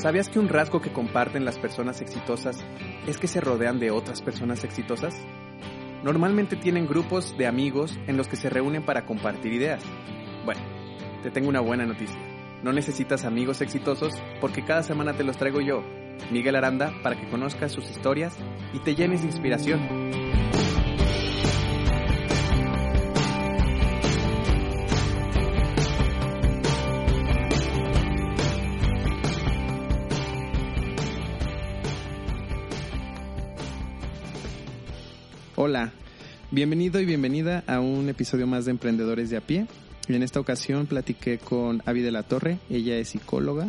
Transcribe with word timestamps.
¿Sabías 0.00 0.30
que 0.30 0.38
un 0.38 0.48
rasgo 0.48 0.80
que 0.80 0.94
comparten 0.94 1.44
las 1.44 1.58
personas 1.58 2.00
exitosas 2.00 2.64
es 3.06 3.18
que 3.18 3.26
se 3.26 3.38
rodean 3.38 3.78
de 3.78 3.90
otras 3.90 4.22
personas 4.22 4.64
exitosas? 4.64 5.14
Normalmente 6.02 6.56
tienen 6.56 6.86
grupos 6.86 7.36
de 7.36 7.46
amigos 7.46 7.98
en 8.06 8.16
los 8.16 8.26
que 8.26 8.36
se 8.36 8.48
reúnen 8.48 8.82
para 8.82 9.04
compartir 9.04 9.52
ideas. 9.52 9.82
Bueno, 10.46 10.62
te 11.22 11.30
tengo 11.30 11.50
una 11.50 11.60
buena 11.60 11.84
noticia. 11.84 12.16
No 12.62 12.72
necesitas 12.72 13.26
amigos 13.26 13.60
exitosos 13.60 14.14
porque 14.40 14.64
cada 14.64 14.82
semana 14.82 15.12
te 15.12 15.22
los 15.22 15.36
traigo 15.36 15.60
yo, 15.60 15.84
Miguel 16.30 16.56
Aranda, 16.56 16.94
para 17.02 17.20
que 17.20 17.28
conozcas 17.28 17.70
sus 17.70 17.90
historias 17.90 18.34
y 18.72 18.78
te 18.78 18.94
llenes 18.94 19.20
de 19.20 19.26
inspiración. 19.26 20.29
Hola, 35.62 35.92
bienvenido 36.50 37.00
y 37.00 37.04
bienvenida 37.04 37.64
a 37.66 37.80
un 37.80 38.08
episodio 38.08 38.46
más 38.46 38.64
de 38.64 38.70
Emprendedores 38.70 39.28
de 39.28 39.36
a 39.36 39.42
pie. 39.42 39.66
En 40.08 40.22
esta 40.22 40.40
ocasión 40.40 40.86
platiqué 40.86 41.36
con 41.36 41.82
Avi 41.84 42.00
de 42.00 42.10
la 42.10 42.22
Torre, 42.22 42.56
ella 42.70 42.96
es 42.96 43.10
psicóloga 43.10 43.68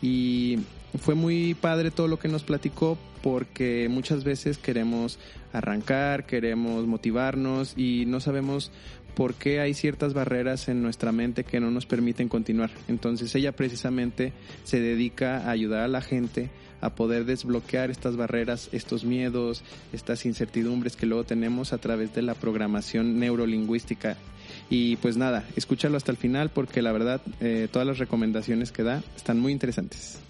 y 0.00 0.60
fue 0.98 1.14
muy 1.14 1.52
padre 1.52 1.90
todo 1.90 2.08
lo 2.08 2.18
que 2.18 2.28
nos 2.28 2.44
platicó 2.44 2.96
porque 3.22 3.88
muchas 3.90 4.24
veces 4.24 4.56
queremos 4.56 5.18
arrancar, 5.52 6.24
queremos 6.24 6.86
motivarnos 6.86 7.74
y 7.76 8.06
no 8.06 8.20
sabemos 8.20 8.72
por 9.14 9.34
qué 9.34 9.60
hay 9.60 9.74
ciertas 9.74 10.14
barreras 10.14 10.68
en 10.68 10.80
nuestra 10.80 11.12
mente 11.12 11.44
que 11.44 11.60
no 11.60 11.70
nos 11.70 11.84
permiten 11.84 12.30
continuar. 12.30 12.70
Entonces 12.88 13.34
ella 13.34 13.52
precisamente 13.52 14.32
se 14.64 14.80
dedica 14.80 15.40
a 15.40 15.50
ayudar 15.50 15.82
a 15.82 15.88
la 15.88 16.00
gente 16.00 16.48
a 16.80 16.90
poder 16.90 17.24
desbloquear 17.24 17.90
estas 17.90 18.16
barreras, 18.16 18.68
estos 18.72 19.04
miedos, 19.04 19.62
estas 19.92 20.26
incertidumbres 20.26 20.96
que 20.96 21.06
luego 21.06 21.24
tenemos 21.24 21.72
a 21.72 21.78
través 21.78 22.14
de 22.14 22.22
la 22.22 22.34
programación 22.34 23.18
neurolingüística. 23.18 24.16
Y 24.70 24.96
pues 24.96 25.16
nada, 25.16 25.44
escúchalo 25.56 25.96
hasta 25.96 26.10
el 26.10 26.16
final 26.16 26.50
porque 26.50 26.82
la 26.82 26.92
verdad 26.92 27.20
eh, 27.40 27.68
todas 27.70 27.86
las 27.86 27.98
recomendaciones 27.98 28.72
que 28.72 28.82
da 28.82 29.02
están 29.16 29.40
muy 29.40 29.52
interesantes. 29.52 30.20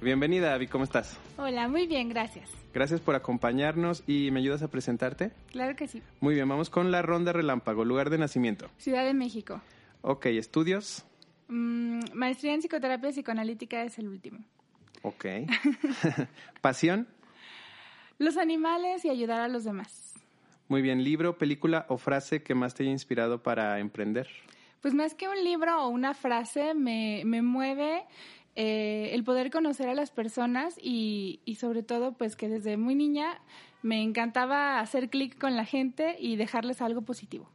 Bienvenida, 0.00 0.54
Avi, 0.54 0.66
¿cómo 0.66 0.84
estás? 0.84 1.18
Hola, 1.36 1.68
muy 1.68 1.86
bien, 1.86 2.08
gracias. 2.08 2.50
Gracias 2.72 3.00
por 3.00 3.14
acompañarnos 3.14 4.04
y 4.06 4.30
me 4.30 4.40
ayudas 4.40 4.62
a 4.62 4.68
presentarte. 4.68 5.32
Claro 5.50 5.74
que 5.74 5.88
sí. 5.88 6.02
Muy 6.20 6.34
bien, 6.34 6.48
vamos 6.48 6.68
con 6.70 6.92
la 6.92 7.02
ronda 7.02 7.32
relámpago, 7.32 7.84
lugar 7.84 8.10
de 8.10 8.18
nacimiento. 8.18 8.68
Ciudad 8.76 9.04
de 9.04 9.14
México. 9.14 9.62
Ok, 10.02 10.26
estudios. 10.26 11.04
Mm, 11.48 12.00
maestría 12.14 12.54
en 12.54 12.60
psicoterapia 12.60 13.10
psicoanalítica 13.10 13.82
es 13.82 13.98
el 13.98 14.08
último. 14.08 14.38
Ok. 15.02 15.26
Pasión. 16.60 17.06
Los 18.18 18.36
animales 18.36 19.04
y 19.04 19.10
ayudar 19.10 19.40
a 19.40 19.48
los 19.48 19.64
demás. 19.64 20.14
Muy 20.68 20.82
bien, 20.82 21.04
libro, 21.04 21.38
película 21.38 21.86
o 21.88 21.96
frase 21.96 22.42
que 22.42 22.54
más 22.54 22.74
te 22.74 22.82
haya 22.82 22.92
inspirado 22.92 23.42
para 23.42 23.78
emprender. 23.78 24.28
Pues 24.80 24.94
más 24.94 25.14
que 25.14 25.28
un 25.28 25.44
libro 25.44 25.84
o 25.84 25.88
una 25.88 26.14
frase, 26.14 26.74
me, 26.74 27.22
me 27.24 27.42
mueve 27.42 28.04
eh, 28.56 29.10
el 29.12 29.22
poder 29.22 29.50
conocer 29.50 29.88
a 29.88 29.94
las 29.94 30.10
personas 30.10 30.76
y, 30.82 31.40
y 31.44 31.56
sobre 31.56 31.82
todo 31.82 32.12
pues 32.12 32.36
que 32.36 32.48
desde 32.48 32.76
muy 32.76 32.94
niña 32.94 33.40
me 33.82 34.02
encantaba 34.02 34.80
hacer 34.80 35.08
clic 35.08 35.38
con 35.38 35.56
la 35.56 35.64
gente 35.64 36.16
y 36.18 36.36
dejarles 36.36 36.82
algo 36.82 37.02
positivo. 37.02 37.48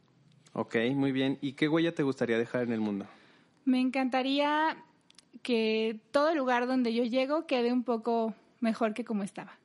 Ok, 0.53 0.75
muy 0.93 1.11
bien. 1.11 1.37
¿Y 1.41 1.53
qué 1.53 1.67
huella 1.67 1.93
te 1.93 2.03
gustaría 2.03 2.37
dejar 2.37 2.63
en 2.63 2.71
el 2.71 2.79
mundo? 2.79 3.07
Me 3.65 3.79
encantaría 3.79 4.77
que 5.41 5.99
todo 6.11 6.33
lugar 6.35 6.67
donde 6.67 6.93
yo 6.93 7.03
llego 7.03 7.45
quede 7.45 7.71
un 7.73 7.83
poco 7.83 8.33
mejor 8.59 8.93
que 8.93 9.03
como 9.03 9.23
estaba. 9.23 9.57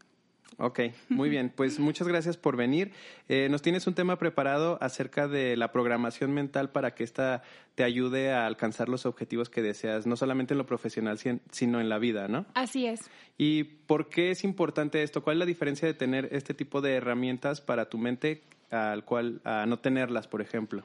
Ok, 0.59 0.81
muy 1.11 1.29
bien. 1.29 1.53
Pues 1.55 1.79
muchas 1.79 2.09
gracias 2.09 2.37
por 2.37 2.57
venir. 2.57 2.93
Eh, 3.29 3.49
nos 3.51 3.62
tienes 3.62 3.87
un 3.87 3.95
tema 3.95 4.19
preparado 4.19 4.79
acerca 4.81 5.29
de 5.29 5.57
la 5.57 5.71
programación 5.71 6.33
mental 6.33 6.71
para 6.71 6.95
que 6.95 7.05
esta 7.05 7.43
te 7.75 7.84
ayude 7.84 8.33
a 8.33 8.47
alcanzar 8.47 8.89
los 8.89 9.05
objetivos 9.05 9.51
que 9.51 9.61
deseas, 9.61 10.07
no 10.07 10.17
solamente 10.17 10.55
en 10.55 10.59
lo 10.59 10.67
profesional, 10.67 11.19
sino 11.51 11.81
en 11.81 11.89
la 11.89 11.99
vida, 11.99 12.28
¿no? 12.28 12.47
Así 12.55 12.87
es. 12.87 13.01
¿Y 13.37 13.65
por 13.65 14.09
qué 14.09 14.31
es 14.31 14.45
importante 14.45 15.03
esto? 15.03 15.23
¿Cuál 15.23 15.37
es 15.37 15.41
la 15.41 15.47
diferencia 15.47 15.87
de 15.87 15.95
tener 15.95 16.28
este 16.33 16.55
tipo 16.55 16.81
de 16.81 16.95
herramientas 16.95 17.61
para 17.61 17.91
tu 17.91 17.99
mente 17.99 18.43
al 18.71 19.05
cual 19.05 19.41
a 19.45 19.67
no 19.67 19.78
tenerlas, 19.78 20.27
por 20.27 20.41
ejemplo? 20.41 20.84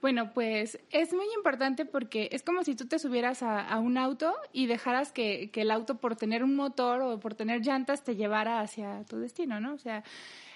Bueno, 0.00 0.32
pues 0.32 0.78
es 0.90 1.12
muy 1.12 1.26
importante 1.36 1.84
porque 1.84 2.28
es 2.30 2.44
como 2.44 2.62
si 2.62 2.76
tú 2.76 2.86
te 2.86 3.00
subieras 3.00 3.42
a, 3.42 3.76
un 3.80 3.98
auto 3.98 4.32
y 4.52 4.66
dejaras 4.66 5.10
que, 5.10 5.50
el 5.52 5.70
auto 5.72 5.96
por 5.96 6.14
tener 6.14 6.44
un 6.44 6.54
motor 6.54 7.00
o 7.02 7.18
por 7.18 7.34
tener 7.34 7.62
llantas 7.62 8.04
te 8.04 8.14
llevara 8.14 8.60
hacia 8.60 9.04
tu 9.04 9.18
destino, 9.18 9.58
¿no? 9.58 9.74
O 9.74 9.78
sea, 9.78 10.04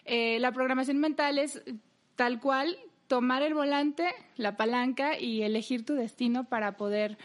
eh, 0.04 0.38
la 0.38 0.52
programación 0.52 0.98
mental 0.98 1.40
es 1.40 1.60
tal 2.14 2.38
cual 2.38 2.78
tomar 3.08 3.42
el 3.42 3.54
volante, 3.54 4.10
la 4.36 4.56
palanca 4.56 5.18
y 5.18 5.42
elegir 5.42 5.84
tu 5.84 5.94
destino 5.94 6.44
para 6.44 6.76
poder 6.76 7.18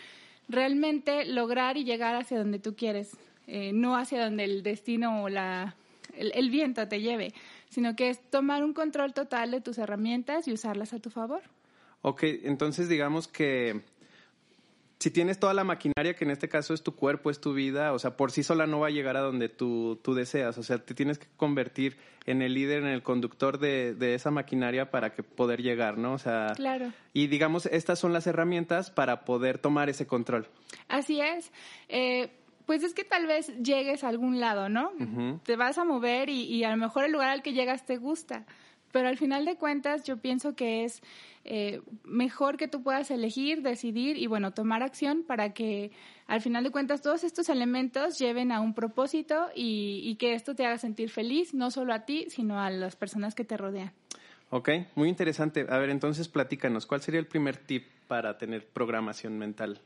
realmente 0.49 1.23
lograr 1.25 1.77
y 1.77 1.83
llegar 1.83 2.15
hacia 2.15 2.39
donde 2.39 2.57
tú 2.57 2.75
quieres, 2.75 3.15
eh, 3.45 3.73
no 3.73 3.95
hacia 3.95 4.23
donde 4.23 4.43
el 4.43 4.63
destino 4.63 5.23
o 5.23 5.29
la, 5.29 5.75
el 6.15 6.49
viento 6.49 6.87
te 6.87 6.99
lleve, 6.99 7.35
sino 7.69 7.95
que 7.95 8.09
es 8.09 8.19
tomar 8.31 8.63
un 8.63 8.73
control 8.73 9.13
total 9.13 9.51
de 9.51 9.61
tus 9.61 9.77
herramientas 9.77 10.47
y 10.47 10.53
usarlas 10.53 10.93
a 10.93 10.99
tu 10.99 11.11
favor. 11.11 11.43
Ok, 12.07 12.23
entonces 12.23 12.87
digamos 12.87 13.27
que 13.27 13.81
si 14.97 15.11
tienes 15.11 15.41
toda 15.41 15.53
la 15.53 15.65
maquinaria, 15.65 16.15
que 16.15 16.23
en 16.23 16.31
este 16.31 16.47
caso 16.47 16.73
es 16.73 16.81
tu 16.81 16.95
cuerpo, 16.95 17.29
es 17.29 17.41
tu 17.41 17.53
vida, 17.53 17.91
o 17.91 17.99
sea, 17.99 18.15
por 18.15 18.31
sí 18.31 18.43
sola 18.43 18.65
no 18.65 18.79
va 18.79 18.87
a 18.87 18.91
llegar 18.91 19.17
a 19.17 19.19
donde 19.19 19.49
tú, 19.49 19.99
tú 20.01 20.13
deseas. 20.13 20.57
O 20.57 20.63
sea, 20.63 20.77
te 20.77 20.93
tienes 20.93 21.19
que 21.19 21.27
convertir 21.35 21.97
en 22.25 22.41
el 22.41 22.53
líder, 22.53 22.83
en 22.83 22.87
el 22.87 23.03
conductor 23.03 23.59
de, 23.59 23.93
de, 23.93 24.15
esa 24.15 24.31
maquinaria 24.31 24.89
para 24.89 25.13
que 25.13 25.21
poder 25.21 25.61
llegar, 25.61 25.97
¿no? 25.97 26.13
O 26.13 26.17
sea, 26.17 26.53
claro. 26.55 26.93
Y 27.11 27.27
digamos, 27.27 27.65
estas 27.65 27.99
son 27.99 28.13
las 28.13 28.25
herramientas 28.25 28.89
para 28.89 29.25
poder 29.25 29.57
tomar 29.57 29.89
ese 29.89 30.07
control. 30.07 30.47
Así 30.87 31.19
es. 31.19 31.51
Eh, 31.89 32.31
pues 32.65 32.83
es 32.83 32.93
que 32.93 33.03
tal 33.03 33.27
vez 33.27 33.51
llegues 33.61 34.05
a 34.05 34.07
algún 34.07 34.39
lado, 34.39 34.69
¿no? 34.69 34.93
Te 35.43 35.57
vas 35.57 35.77
a 35.77 35.83
mover 35.83 36.29
y, 36.29 36.43
y 36.43 36.63
a 36.63 36.71
lo 36.71 36.77
mejor 36.77 37.03
el 37.03 37.11
lugar 37.11 37.31
al 37.31 37.41
que 37.41 37.51
llegas 37.51 37.85
te 37.85 37.97
gusta. 37.97 38.45
Pero 38.97 39.09
al 39.09 39.17
final 39.17 39.45
de 39.45 39.57
cuentas 39.57 40.05
yo 40.05 40.17
pienso 40.17 40.55
que 40.55 40.83
es 40.83 41.03
eh, 41.45 41.81
mejor 42.03 42.57
que 42.57 42.67
tú 42.67 42.81
puedas 42.81 43.11
elegir, 43.11 43.61
decidir 43.61 44.17
y 44.17 44.25
bueno, 44.25 44.55
tomar 44.55 44.81
acción 44.81 45.21
para 45.21 45.53
que 45.53 45.91
al 46.25 46.41
final 46.41 46.63
de 46.63 46.71
cuentas 46.71 47.03
todos 47.03 47.23
estos 47.23 47.47
elementos 47.49 48.17
lleven 48.17 48.51
a 48.51 48.59
un 48.59 48.73
propósito 48.73 49.49
y, 49.53 50.01
y 50.03 50.15
que 50.15 50.33
esto 50.33 50.55
te 50.55 50.65
haga 50.65 50.79
sentir 50.79 51.11
feliz, 51.11 51.53
no 51.53 51.69
solo 51.69 51.93
a 51.93 52.05
ti, 52.05 52.25
sino 52.29 52.59
a 52.59 52.71
las 52.71 52.95
personas 52.95 53.35
que 53.35 53.43
te 53.43 53.55
rodean. 53.55 53.93
Ok, 54.49 54.69
muy 54.95 55.09
interesante. 55.09 55.65
A 55.69 55.77
ver, 55.77 55.89
entonces 55.89 56.29
platícanos, 56.29 56.85
¿cuál 56.85 57.01
sería 57.01 57.19
el 57.19 57.27
primer 57.27 57.57
tip 57.57 57.85
para 58.07 58.37
tener 58.37 58.65
programación 58.65 59.37
mental 59.37 59.81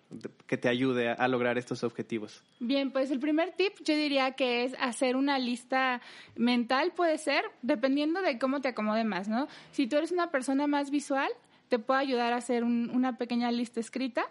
que 0.46 0.58
te 0.58 0.70
ayude 0.70 1.10
a, 1.10 1.28
lograr 1.28 1.58
estos 1.58 1.84
objetivos? 1.84 2.44
Bien, 2.60 2.92
pues 2.92 3.10
el 3.10 3.20
primer 3.20 3.54
tip 3.54 3.74
yo 3.84 3.96
diría 3.96 4.34
que 4.34 4.64
es 4.64 4.76
hacer 4.80 5.16
una 5.16 5.40
lista 5.40 6.02
mental, 6.36 6.92
puede 6.96 7.18
ser, 7.18 7.44
dependiendo 7.64 8.22
de 8.22 8.38
cómo 8.38 8.62
te 8.62 8.68
acomode 8.68 9.04
más, 9.04 9.28
¿no? 9.28 9.48
Si 9.72 9.88
tú 9.88 9.98
eres 9.98 10.12
una 10.12 10.30
persona 10.30 10.68
más 10.68 10.92
visual, 10.92 11.32
te 11.70 11.80
puedo 11.80 12.00
ayudar 12.00 12.34
a 12.34 12.38
hacer 12.38 12.64
un, 12.64 12.92
una 12.94 13.18
pequeña 13.18 13.52
lista 13.52 13.80
escrita. 13.80 14.26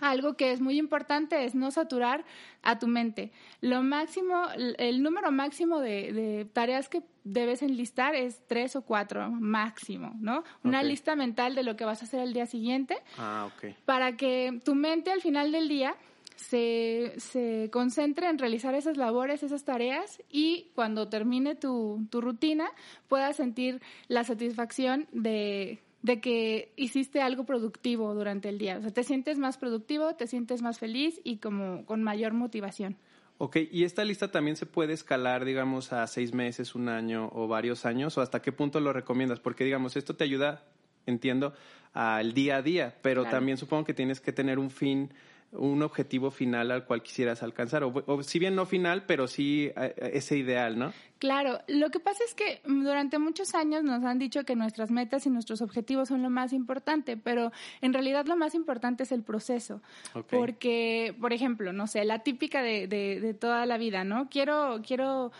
Algo 0.00 0.34
que 0.34 0.52
es 0.52 0.60
muy 0.60 0.78
importante 0.78 1.44
es 1.44 1.54
no 1.54 1.70
saturar 1.70 2.24
a 2.62 2.78
tu 2.78 2.86
mente. 2.86 3.32
Lo 3.60 3.82
máximo, 3.82 4.44
el 4.56 5.02
número 5.02 5.30
máximo 5.30 5.80
de, 5.80 6.12
de 6.12 6.44
tareas 6.46 6.88
que 6.88 7.02
debes 7.24 7.62
enlistar 7.62 8.14
es 8.14 8.40
tres 8.46 8.76
o 8.76 8.82
cuatro 8.82 9.30
máximo, 9.30 10.14
¿no? 10.20 10.42
Una 10.64 10.82
lista 10.82 11.16
mental 11.16 11.54
de 11.54 11.62
lo 11.62 11.76
que 11.76 11.84
vas 11.84 12.02
a 12.02 12.06
hacer 12.06 12.20
el 12.20 12.32
día 12.32 12.46
siguiente 12.46 12.96
Ah, 13.18 13.48
ok. 13.54 13.74
para 13.84 14.16
que 14.16 14.60
tu 14.64 14.74
mente 14.74 15.10
al 15.10 15.20
final 15.20 15.52
del 15.52 15.68
día 15.68 15.94
se, 16.36 17.12
se 17.18 17.68
concentre 17.70 18.26
en 18.28 18.38
realizar 18.38 18.74
esas 18.74 18.96
labores, 18.96 19.42
esas 19.42 19.64
tareas 19.64 20.22
y 20.30 20.70
cuando 20.74 21.08
termine 21.08 21.54
tu, 21.54 22.06
tu 22.10 22.22
rutina 22.22 22.70
puedas 23.08 23.36
sentir 23.36 23.82
la 24.08 24.24
satisfacción 24.24 25.06
de, 25.12 25.80
de 26.02 26.20
que 26.20 26.72
hiciste 26.76 27.20
algo 27.20 27.44
productivo 27.44 28.14
durante 28.14 28.48
el 28.48 28.58
día. 28.58 28.78
O 28.78 28.80
sea, 28.80 28.90
te 28.90 29.04
sientes 29.04 29.38
más 29.38 29.58
productivo, 29.58 30.14
te 30.14 30.26
sientes 30.26 30.62
más 30.62 30.78
feliz 30.78 31.20
y 31.24 31.38
como 31.38 31.84
con 31.84 32.02
mayor 32.02 32.32
motivación. 32.32 32.96
Ok, 33.38 33.56
¿y 33.70 33.84
esta 33.84 34.04
lista 34.04 34.30
también 34.30 34.56
se 34.56 34.66
puede 34.66 34.92
escalar, 34.92 35.46
digamos, 35.46 35.94
a 35.94 36.06
seis 36.06 36.34
meses, 36.34 36.74
un 36.74 36.90
año 36.90 37.30
o 37.32 37.48
varios 37.48 37.86
años? 37.86 38.18
¿O 38.18 38.20
hasta 38.20 38.42
qué 38.42 38.52
punto 38.52 38.80
lo 38.80 38.92
recomiendas? 38.92 39.40
Porque, 39.40 39.64
digamos, 39.64 39.96
esto 39.96 40.14
te 40.14 40.24
ayuda, 40.24 40.64
entiendo, 41.06 41.54
al 41.94 42.34
día 42.34 42.56
a 42.56 42.62
día, 42.62 42.98
pero 43.00 43.24
también 43.24 43.56
supongo 43.56 43.84
que 43.84 43.94
tienes 43.94 44.20
que 44.20 44.32
tener 44.32 44.58
un 44.58 44.70
fin 44.70 45.10
un 45.52 45.82
objetivo 45.82 46.30
final 46.30 46.70
al 46.70 46.84
cual 46.84 47.02
quisieras 47.02 47.42
alcanzar, 47.42 47.82
o, 47.84 48.22
si 48.22 48.38
bien 48.38 48.54
no 48.54 48.66
final, 48.66 49.04
pero 49.06 49.26
sí 49.26 49.70
eh, 49.76 49.94
eh, 49.96 50.10
ese 50.14 50.36
ideal, 50.36 50.78
¿no? 50.78 50.92
Claro, 51.18 51.60
lo 51.66 51.90
que 51.90 52.00
pasa 52.00 52.24
es 52.24 52.34
que 52.34 52.62
durante 52.64 53.18
muchos 53.18 53.54
años 53.54 53.82
nos 53.82 54.04
han 54.04 54.18
dicho 54.18 54.44
que 54.44 54.56
nuestras 54.56 54.90
metas 54.90 55.26
y 55.26 55.30
nuestros 55.30 55.60
objetivos 55.60 56.08
son 56.08 56.22
lo 56.22 56.30
más 56.30 56.52
importante, 56.52 57.16
pero 57.16 57.52
en 57.82 57.92
realidad 57.92 58.26
lo 58.26 58.36
más 58.36 58.54
importante 58.54 59.02
es 59.02 59.12
el 59.12 59.22
proceso. 59.22 59.82
Porque, 60.30 61.14
por 61.20 61.32
ejemplo, 61.32 61.72
no 61.72 61.86
sé, 61.86 62.04
la 62.04 62.20
típica 62.20 62.62
de, 62.62 62.86
de, 62.86 63.20
de 63.20 63.34
toda 63.34 63.66
la 63.66 63.76
vida, 63.76 64.02
¿no? 64.04 64.30
Quiero, 64.30 64.80
quiero 64.86 65.30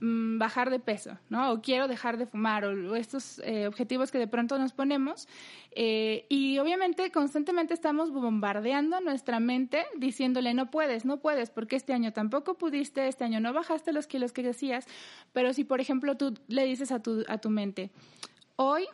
Mm, 0.00 0.38
bajar 0.38 0.68
de 0.70 0.78
peso, 0.78 1.16
¿no? 1.30 1.52
O 1.52 1.62
quiero 1.62 1.88
dejar 1.88 2.18
de 2.18 2.26
fumar, 2.26 2.64
o, 2.64 2.96
estos 2.96 3.40
eh, 3.44 3.66
objetivos 3.66 4.10
que 4.10 4.18
de 4.18 4.26
pronto 4.26 4.58
nos 4.58 4.72
ponemos. 4.72 5.26
Eh, 5.70 6.26
y 6.28 6.58
obviamente 6.58 7.10
constantemente 7.10 7.72
estamos 7.72 8.10
bombardeando 8.10 9.00
nuestra 9.00 9.40
mente 9.40 9.86
diciéndole, 9.96 10.52
no 10.52 10.70
puedes, 10.70 11.04
no 11.04 11.18
puedes, 11.18 11.50
porque 11.50 11.76
este 11.76 11.94
año 11.94 12.12
tampoco 12.12 12.54
pudiste, 12.54 13.08
este 13.08 13.24
año 13.24 13.40
no 13.40 13.52
bajaste 13.52 13.92
los 13.92 14.06
kilos 14.06 14.32
que 14.32 14.42
decías. 14.42 14.86
Pero 15.32 15.52
si, 15.54 15.64
por 15.64 15.80
ejemplo, 15.80 16.16
tú 16.16 16.34
le 16.48 16.64
dices 16.66 16.92
a 16.92 17.00
tu, 17.00 17.24
a 17.28 17.38
tu 17.38 17.48
mente, 17.48 17.90
hoy 18.56 18.86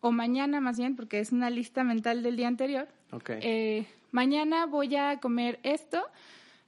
o 0.00 0.12
mañana 0.12 0.60
más 0.60 0.78
bien, 0.78 0.94
porque 0.94 1.18
es 1.18 1.32
una 1.32 1.50
lista 1.50 1.82
mental 1.82 2.22
del 2.22 2.36
día 2.36 2.48
anterior, 2.48 2.86
eh, 3.28 3.86
mañana 4.12 4.66
voy 4.66 4.94
a 4.96 5.18
comer 5.18 5.58
esto 5.62 6.04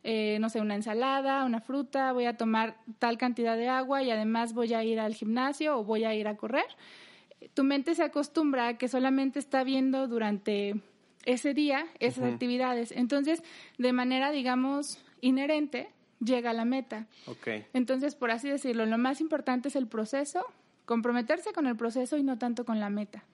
eh, 0.09 0.39
no 0.39 0.49
sé, 0.51 0.61
una 0.61 0.77
ensalada, 0.77 1.45
una 1.45 1.61
fruta, 1.61 2.13
voy 2.13 2.27
a 2.27 2.37
tomar 2.37 2.77
tal 3.01 3.19
cantidad 3.19 3.57
de 3.57 3.69
agua 3.69 4.05
y 4.05 4.13
además 4.13 4.55
voy 4.55 4.73
a 4.73 4.85
ir 4.85 5.01
al 5.01 5.15
gimnasio 5.15 5.77
o 5.77 5.83
voy 5.83 6.05
a 6.05 6.15
ir 6.15 6.29
a 6.29 6.37
correr. 6.37 6.67
Tu 7.55 7.65
mente 7.65 7.93
se 7.97 8.05
acostumbra 8.05 8.69
a 8.69 8.79
que 8.79 8.87
solamente 8.87 9.41
está 9.41 9.65
viendo 9.65 10.07
durante 10.07 10.77
ese 11.25 11.55
día 11.55 11.87
esas 11.99 12.33
actividades. 12.33 12.93
Entonces, 12.93 13.43
de 13.79 13.93
manera, 13.93 14.31
digamos, 14.31 15.05
inherente, 15.23 15.89
llega 16.21 16.51
a 16.51 16.55
la 16.55 16.65
meta. 16.65 17.09
Okay. 17.27 17.67
Entonces, 17.73 18.15
por 18.15 18.31
así 18.31 18.49
decirlo, 18.49 18.87
lo 18.87 18.99
más 18.99 19.21
importante 19.21 19.67
es 19.67 19.75
el 19.75 19.89
proceso, 19.89 20.47
comprometerse 20.85 21.53
con 21.53 21.67
el 21.67 21.75
proceso 21.75 22.17
y 22.17 22.23
no 22.23 22.39
tanto 22.39 22.65
con 22.65 22.79
la 22.79 22.91
meta. 22.91 23.25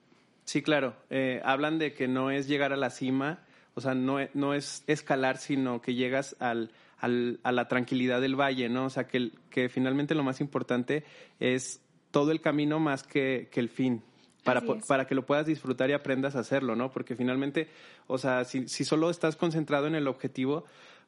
Sí, 0.45 0.63
claro. 0.63 0.95
Eh, 1.11 1.39
hablan 1.45 1.77
de 1.77 1.93
que 1.93 2.07
no 2.07 2.31
es 2.31 2.47
llegar 2.47 2.73
a 2.73 2.77
la 2.77 2.89
cima, 2.89 3.43
o 3.75 3.81
sea, 3.81 3.95
no, 3.95 4.17
no 4.33 4.53
es 4.53 4.83
escalar, 4.87 5.37
sino 5.37 5.81
que 5.81 5.95
llegas 5.95 6.35
al, 6.39 6.71
al, 6.99 7.39
a 7.43 7.51
la 7.51 7.67
tranquilidad 7.67 8.21
del 8.21 8.39
valle, 8.39 8.69
¿no? 8.69 8.85
O 8.85 8.89
sea, 8.89 9.07
que, 9.07 9.31
que 9.49 9.69
finalmente 9.69 10.15
lo 10.15 10.23
más 10.23 10.41
importante 10.41 11.03
es 11.39 11.81
todo 12.11 12.31
el 12.31 12.41
camino 12.41 12.79
más 12.79 13.03
que, 13.03 13.49
que 13.51 13.59
el 13.59 13.69
fin. 13.69 14.03
Para, 14.43 14.61
para 14.61 15.07
que 15.07 15.15
lo 15.15 15.25
puedas 15.25 15.45
disfrutar 15.45 15.89
y 15.89 15.93
aprendas 15.93 16.35
a 16.35 16.39
hacerlo, 16.39 16.75
¿no? 16.75 16.91
Porque 16.91 17.15
finalmente, 17.15 17.69
o 18.07 18.17
sea, 18.17 18.43
si, 18.43 18.67
si 18.67 18.83
solo 18.83 19.09
estás 19.09 19.37
concentrado 19.37 19.87
en 19.87 19.95
el 19.95 20.05
objetivo, 20.05 20.65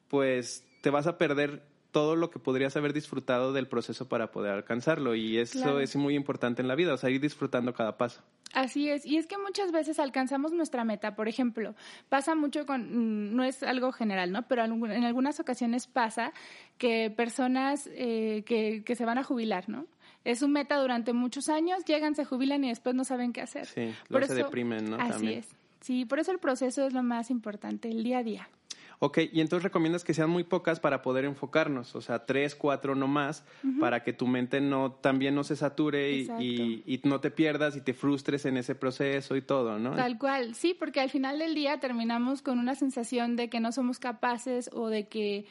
pues 0.08 0.64
te 0.80 0.88
vas 0.88 1.06
a 1.06 1.18
perder 1.18 1.62
todo 1.90 2.16
lo 2.16 2.30
que 2.30 2.38
podrías 2.38 2.76
haber 2.76 2.94
disfrutado 2.94 3.52
del 3.52 3.68
proceso 3.68 4.08
para 4.08 4.30
poder 4.30 4.52
alcanzarlo. 4.52 5.14
Y 5.14 5.36
eso 5.36 5.80
es 5.80 5.96
muy 5.96 6.14
importante 6.14 6.62
en 6.62 6.68
la 6.68 6.74
vida, 6.74 6.94
o 6.94 6.96
sea, 6.96 7.10
ir 7.10 7.20
disfrutando 7.20 7.74
cada 7.74 7.98
paso. 7.98 8.22
Así 8.54 8.88
es, 8.88 9.04
y 9.04 9.18
es 9.18 9.26
que 9.26 9.36
muchas 9.36 9.70
veces 9.70 9.98
alcanzamos 9.98 10.52
nuestra 10.52 10.84
meta, 10.84 11.14
por 11.14 11.28
ejemplo, 11.28 11.74
pasa 12.08 12.34
mucho 12.34 12.64
con, 12.64 13.36
no 13.36 13.44
es 13.44 13.62
algo 13.62 13.92
general, 13.92 14.32
¿no? 14.32 14.42
Pero 14.48 14.64
en 14.64 15.04
algunas 15.04 15.40
ocasiones 15.40 15.86
pasa 15.86 16.32
que 16.78 17.12
personas 17.14 17.90
eh, 17.92 18.44
que, 18.46 18.82
que 18.84 18.94
se 18.94 19.04
van 19.04 19.18
a 19.18 19.24
jubilar, 19.24 19.68
¿no? 19.68 19.86
es 20.26 20.40
su 20.40 20.48
meta 20.48 20.76
durante 20.80 21.12
muchos 21.12 21.48
años, 21.48 21.84
llegan, 21.84 22.16
se 22.16 22.24
jubilan 22.24 22.64
y 22.64 22.68
después 22.68 22.96
no 22.96 23.04
saben 23.04 23.32
qué 23.32 23.42
hacer. 23.42 23.66
Sí, 23.66 23.94
luego 24.08 24.26
se 24.26 24.34
deprimen, 24.34 24.90
¿no? 24.90 24.96
Así 24.96 25.32
es. 25.32 25.48
Sí, 25.80 26.04
por 26.04 26.18
eso 26.18 26.32
el 26.32 26.40
proceso 26.40 26.84
es 26.84 26.92
lo 26.92 27.04
más 27.04 27.30
importante, 27.30 27.88
el 27.88 28.02
día 28.02 28.18
a 28.18 28.22
día. 28.24 28.48
Ok, 28.98 29.18
y 29.32 29.40
entonces 29.40 29.64
recomiendas 29.64 30.04
que 30.04 30.14
sean 30.14 30.30
muy 30.30 30.44
pocas 30.44 30.80
para 30.80 31.02
poder 31.02 31.26
enfocarnos, 31.26 31.94
o 31.94 32.00
sea, 32.00 32.24
tres, 32.24 32.54
cuatro 32.54 32.94
no 32.94 33.06
más, 33.06 33.44
para 33.78 34.02
que 34.02 34.12
tu 34.12 34.26
mente 34.26 34.60
no 34.60 34.92
también 34.92 35.34
no 35.34 35.44
se 35.44 35.54
sature 35.56 36.12
y, 36.12 36.82
y, 36.86 37.00
no 37.04 37.20
te 37.20 37.30
pierdas 37.30 37.76
y 37.76 37.82
te 37.82 37.92
frustres 37.92 38.46
en 38.46 38.56
ese 38.56 38.74
proceso 38.74 39.36
y 39.36 39.42
todo, 39.42 39.78
¿no? 39.78 39.94
Tal 39.94 40.18
cual, 40.18 40.54
sí, 40.54 40.74
porque 40.78 41.00
al 41.00 41.10
final 41.10 41.38
del 41.38 41.54
día 41.54 41.78
terminamos 41.78 42.40
con 42.40 42.58
una 42.58 42.74
sensación 42.74 43.36
de 43.36 43.50
que 43.50 43.60
no 43.60 43.70
somos 43.70 43.98
capaces 43.98 44.70
o 44.72 44.88
de 44.88 45.08
que 45.08 45.46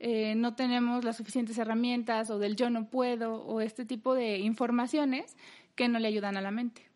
eh, 0.00 0.34
no 0.36 0.54
tenemos 0.54 1.04
las 1.04 1.16
suficientes 1.16 1.58
herramientas 1.58 2.30
o 2.30 2.38
del 2.38 2.56
yo 2.56 2.70
no 2.70 2.88
puedo 2.88 3.42
o 3.42 3.60
este 3.60 3.84
tipo 3.84 4.14
de 4.14 4.38
informaciones 4.38 5.36
que 5.74 5.88
no 5.88 5.98
le 5.98 6.08
ayudan 6.08 6.36
a 6.36 6.40
la 6.40 6.50
mente. 6.50 6.87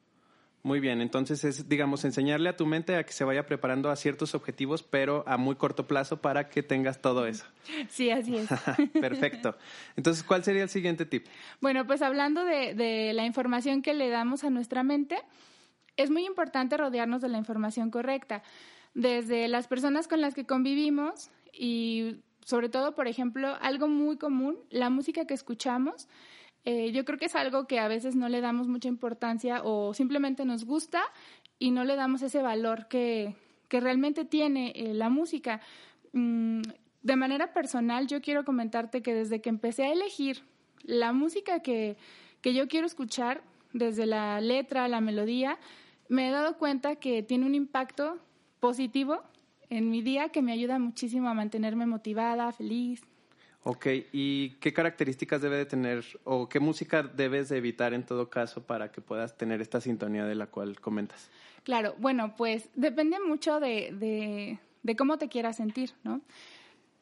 Muy 0.64 0.78
bien, 0.78 1.00
entonces 1.00 1.42
es, 1.42 1.68
digamos, 1.68 2.04
enseñarle 2.04 2.48
a 2.48 2.56
tu 2.56 2.66
mente 2.66 2.94
a 2.94 3.04
que 3.04 3.12
se 3.12 3.24
vaya 3.24 3.46
preparando 3.46 3.90
a 3.90 3.96
ciertos 3.96 4.36
objetivos, 4.36 4.84
pero 4.84 5.24
a 5.26 5.36
muy 5.36 5.56
corto 5.56 5.88
plazo 5.88 6.20
para 6.20 6.48
que 6.48 6.62
tengas 6.62 7.00
todo 7.00 7.26
eso. 7.26 7.44
Sí, 7.88 8.10
así 8.10 8.36
es. 8.36 8.48
Perfecto. 9.00 9.56
Entonces, 9.96 10.22
¿cuál 10.22 10.44
sería 10.44 10.62
el 10.62 10.68
siguiente 10.68 11.04
tip? 11.04 11.26
Bueno, 11.60 11.84
pues 11.84 12.00
hablando 12.00 12.44
de, 12.44 12.74
de 12.74 13.12
la 13.12 13.26
información 13.26 13.82
que 13.82 13.92
le 13.92 14.08
damos 14.08 14.44
a 14.44 14.50
nuestra 14.50 14.84
mente, 14.84 15.16
es 15.96 16.10
muy 16.10 16.26
importante 16.26 16.76
rodearnos 16.76 17.22
de 17.22 17.28
la 17.28 17.38
información 17.38 17.90
correcta, 17.90 18.42
desde 18.94 19.48
las 19.48 19.66
personas 19.66 20.06
con 20.06 20.20
las 20.20 20.34
que 20.34 20.46
convivimos 20.46 21.30
y 21.52 22.20
sobre 22.44 22.68
todo, 22.68 22.94
por 22.94 23.08
ejemplo, 23.08 23.56
algo 23.60 23.88
muy 23.88 24.16
común, 24.16 24.58
la 24.70 24.90
música 24.90 25.26
que 25.26 25.34
escuchamos 25.34 26.08
eh, 26.64 26.92
yo 26.92 27.04
creo 27.04 27.18
que 27.18 27.26
es 27.26 27.34
algo 27.34 27.66
que 27.66 27.78
a 27.78 27.88
veces 27.88 28.14
no 28.14 28.28
le 28.28 28.40
damos 28.40 28.68
mucha 28.68 28.88
importancia 28.88 29.62
o 29.64 29.94
simplemente 29.94 30.44
nos 30.44 30.64
gusta 30.64 31.02
y 31.58 31.70
no 31.70 31.84
le 31.84 31.96
damos 31.96 32.22
ese 32.22 32.42
valor 32.42 32.88
que, 32.88 33.34
que 33.68 33.80
realmente 33.80 34.24
tiene 34.24 34.72
eh, 34.76 34.94
la 34.94 35.08
música. 35.08 35.60
Mm, 36.12 36.62
de 37.02 37.16
manera 37.16 37.52
personal, 37.52 38.06
yo 38.06 38.20
quiero 38.20 38.44
comentarte 38.44 39.02
que 39.02 39.12
desde 39.12 39.40
que 39.40 39.48
empecé 39.48 39.84
a 39.84 39.92
elegir 39.92 40.42
la 40.84 41.12
música 41.12 41.60
que, 41.60 41.96
que 42.40 42.54
yo 42.54 42.68
quiero 42.68 42.86
escuchar, 42.86 43.42
desde 43.72 44.06
la 44.06 44.40
letra, 44.40 44.86
la 44.88 45.00
melodía, 45.00 45.58
me 46.08 46.28
he 46.28 46.30
dado 46.30 46.58
cuenta 46.58 46.96
que 46.96 47.22
tiene 47.22 47.46
un 47.46 47.54
impacto 47.54 48.18
positivo 48.60 49.22
en 49.70 49.90
mi 49.90 50.02
día 50.02 50.28
que 50.28 50.42
me 50.42 50.52
ayuda 50.52 50.78
muchísimo 50.78 51.28
a 51.28 51.34
mantenerme 51.34 51.86
motivada, 51.86 52.52
feliz. 52.52 53.02
Ok, 53.64 53.86
¿y 54.12 54.50
qué 54.60 54.72
características 54.72 55.40
debe 55.40 55.56
de 55.56 55.66
tener 55.66 56.04
o 56.24 56.48
qué 56.48 56.58
música 56.58 57.04
debes 57.04 57.48
de 57.48 57.58
evitar 57.58 57.94
en 57.94 58.04
todo 58.04 58.28
caso 58.28 58.64
para 58.64 58.90
que 58.90 59.00
puedas 59.00 59.36
tener 59.36 59.60
esta 59.60 59.80
sintonía 59.80 60.24
de 60.24 60.34
la 60.34 60.48
cual 60.48 60.80
comentas? 60.80 61.30
Claro, 61.62 61.94
bueno, 61.98 62.34
pues 62.36 62.68
depende 62.74 63.20
mucho 63.20 63.60
de, 63.60 63.92
de, 63.92 64.58
de 64.82 64.96
cómo 64.96 65.16
te 65.16 65.28
quieras 65.28 65.58
sentir, 65.58 65.92
¿no? 66.02 66.20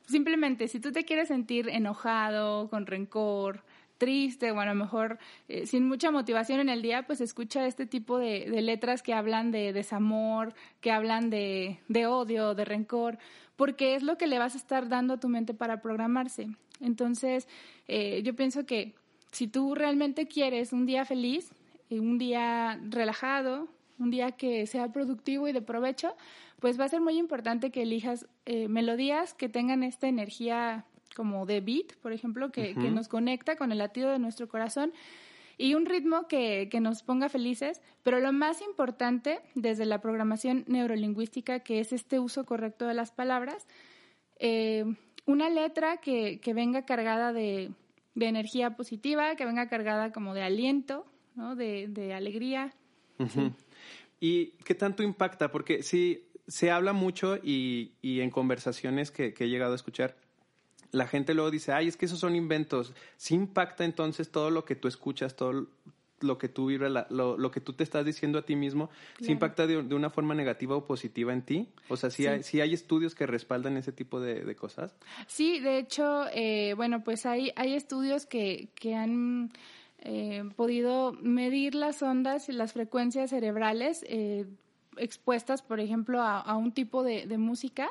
Simplemente, 0.06 0.68
si 0.68 0.80
tú 0.80 0.92
te 0.92 1.04
quieres 1.04 1.28
sentir 1.28 1.68
enojado, 1.68 2.68
con 2.68 2.84
rencor, 2.84 3.62
triste 4.00 4.50
o 4.50 4.58
a 4.58 4.64
lo 4.64 4.74
mejor 4.74 5.18
eh, 5.46 5.66
sin 5.66 5.86
mucha 5.86 6.10
motivación 6.10 6.58
en 6.58 6.70
el 6.70 6.82
día, 6.82 7.06
pues 7.06 7.20
escucha 7.20 7.66
este 7.66 7.86
tipo 7.86 8.18
de, 8.18 8.48
letras 8.62 9.02
que 9.02 9.12
hablan 9.14 9.52
de 9.52 9.72
desamor, 9.72 10.54
que 10.80 10.90
hablan 10.90 11.30
de, 11.30 11.78
odio, 12.08 12.54
de 12.54 12.64
rencor, 12.64 13.18
porque 13.54 13.94
es 13.94 14.02
lo 14.02 14.16
que 14.16 14.26
le 14.26 14.38
vas 14.40 14.54
a 14.54 14.58
estar 14.58 14.88
dando 14.88 15.14
a 15.14 15.20
tu 15.20 15.28
mente 15.28 15.54
para 15.54 15.80
programarse. 15.82 16.48
Entonces, 16.80 17.46
eh, 17.86 18.22
yo 18.24 18.34
pienso 18.34 18.64
que 18.64 18.94
si 19.30 19.46
tú 19.46 19.74
realmente 19.74 20.26
quieres 20.26 20.72
un 20.72 20.86
día 20.86 21.04
feliz, 21.04 21.52
eh, 21.90 22.00
un 22.00 22.16
día 22.16 22.80
relajado, 22.88 23.68
un 23.98 24.10
día 24.10 24.32
que 24.32 24.66
sea 24.66 24.88
productivo 24.88 25.46
y 25.46 25.52
de 25.52 25.60
provecho, 25.60 26.16
pues 26.58 26.80
va 26.80 26.86
a 26.86 26.88
ser 26.88 27.02
muy 27.02 27.18
importante 27.18 27.70
que 27.70 27.82
elijas 27.82 28.26
melodías 28.68 29.32
que 29.32 29.48
tengan 29.48 29.82
esta 29.82 30.08
energía 30.08 30.84
como 31.20 31.44
de 31.44 31.60
beat, 31.60 31.96
por 32.00 32.14
ejemplo, 32.14 32.50
que, 32.50 32.74
que 32.74 32.90
nos 32.90 33.06
conecta 33.06 33.56
con 33.56 33.72
el 33.72 33.76
latido 33.76 34.08
de 34.10 34.18
nuestro 34.18 34.48
corazón 34.48 34.94
y 35.58 35.74
un 35.74 35.84
ritmo 35.84 36.28
que, 36.28 36.70
que, 36.70 36.80
nos 36.80 37.02
ponga 37.02 37.28
felices, 37.28 37.82
pero 38.02 38.20
lo 38.20 38.32
más 38.32 38.62
importante 38.62 39.40
desde 39.54 39.84
la 39.84 40.00
programación 40.00 40.64
neurolingüística, 40.66 41.60
que 41.60 41.80
es 41.80 41.92
este 41.92 42.18
uso 42.18 42.46
correcto 42.46 42.86
de 42.86 42.94
las 42.94 43.10
palabras, 43.10 43.66
eh, 44.38 44.86
una 45.26 45.50
letra 45.50 45.98
que, 45.98 46.40
que 46.40 46.54
venga 46.54 46.86
cargada 46.86 47.34
de, 47.34 47.72
de, 48.14 48.26
energía 48.26 48.74
positiva, 48.74 49.36
que 49.36 49.44
venga 49.44 49.68
cargada 49.68 50.10
como 50.10 50.32
de 50.32 50.42
aliento, 50.42 51.04
¿no? 51.34 51.54
de, 51.54 51.86
de 51.88 52.14
alegría. 52.14 52.72
¿Y 54.20 54.52
qué 54.64 54.74
tanto 54.74 55.02
impacta? 55.02 55.50
Porque 55.50 55.82
sí, 55.82 56.30
se 56.48 56.70
habla 56.70 56.94
mucho 56.94 57.36
y, 57.36 57.92
y 58.00 58.20
en 58.20 58.30
conversaciones 58.30 59.10
que, 59.10 59.34
que 59.34 59.44
he 59.44 59.48
llegado 59.50 59.72
a 59.72 59.76
escuchar, 59.76 60.16
la 60.92 61.06
gente 61.06 61.34
luego 61.34 61.50
dice, 61.50 61.72
ay, 61.72 61.88
es 61.88 61.96
que 61.96 62.06
esos 62.06 62.18
son 62.18 62.34
inventos. 62.34 62.92
Sí 63.16 63.34
impacta 63.34 63.84
entonces 63.84 64.30
todo 64.30 64.50
lo 64.50 64.64
que 64.64 64.74
tú 64.74 64.88
escuchas, 64.88 65.36
todo, 65.36 65.68
lo 66.20 66.38
que 66.38 66.48
tú 66.48 66.66
vibras, 66.66 67.06
lo, 67.10 67.36
lo, 67.36 67.50
que 67.50 67.60
tú 67.60 67.72
te 67.72 67.84
estás 67.84 68.04
diciendo 68.04 68.38
a 68.38 68.42
ti 68.42 68.56
mismo, 68.56 68.90
¿se 69.20 69.32
impacta 69.32 69.66
de, 69.66 69.78
una 69.78 70.10
forma 70.10 70.34
negativa 70.34 70.76
o 70.76 70.84
positiva 70.86 71.32
en 71.32 71.42
ti? 71.42 71.68
O 71.88 71.96
sea, 71.96 72.10
¿sí, 72.10 72.26
Hay, 72.26 72.42
hay 72.60 72.74
estudios 72.74 73.14
que 73.14 73.26
respaldan 73.26 73.76
ese 73.76 73.92
tipo 73.92 74.20
de, 74.20 74.54
cosas? 74.56 74.94
Sí, 75.26 75.60
de 75.60 75.78
hecho, 75.78 76.26
eh, 76.32 76.74
bueno, 76.76 77.02
pues 77.02 77.26
hay, 77.26 77.52
hay 77.56 77.74
estudios 77.74 78.26
que, 78.26 78.68
que 78.74 78.94
han 78.94 79.52
eh, 80.02 80.44
podido 80.56 81.12
medir 81.12 81.74
las 81.74 82.02
ondas 82.02 82.48
y 82.48 82.52
las 82.52 82.72
frecuencias 82.72 83.30
cerebrales 83.30 84.04
eh, 84.08 84.46
expuestas, 84.96 85.62
por 85.62 85.80
ejemplo, 85.80 86.22
a, 86.22 86.56
un 86.56 86.72
tipo 86.72 87.02
de, 87.02 87.26
música. 87.38 87.90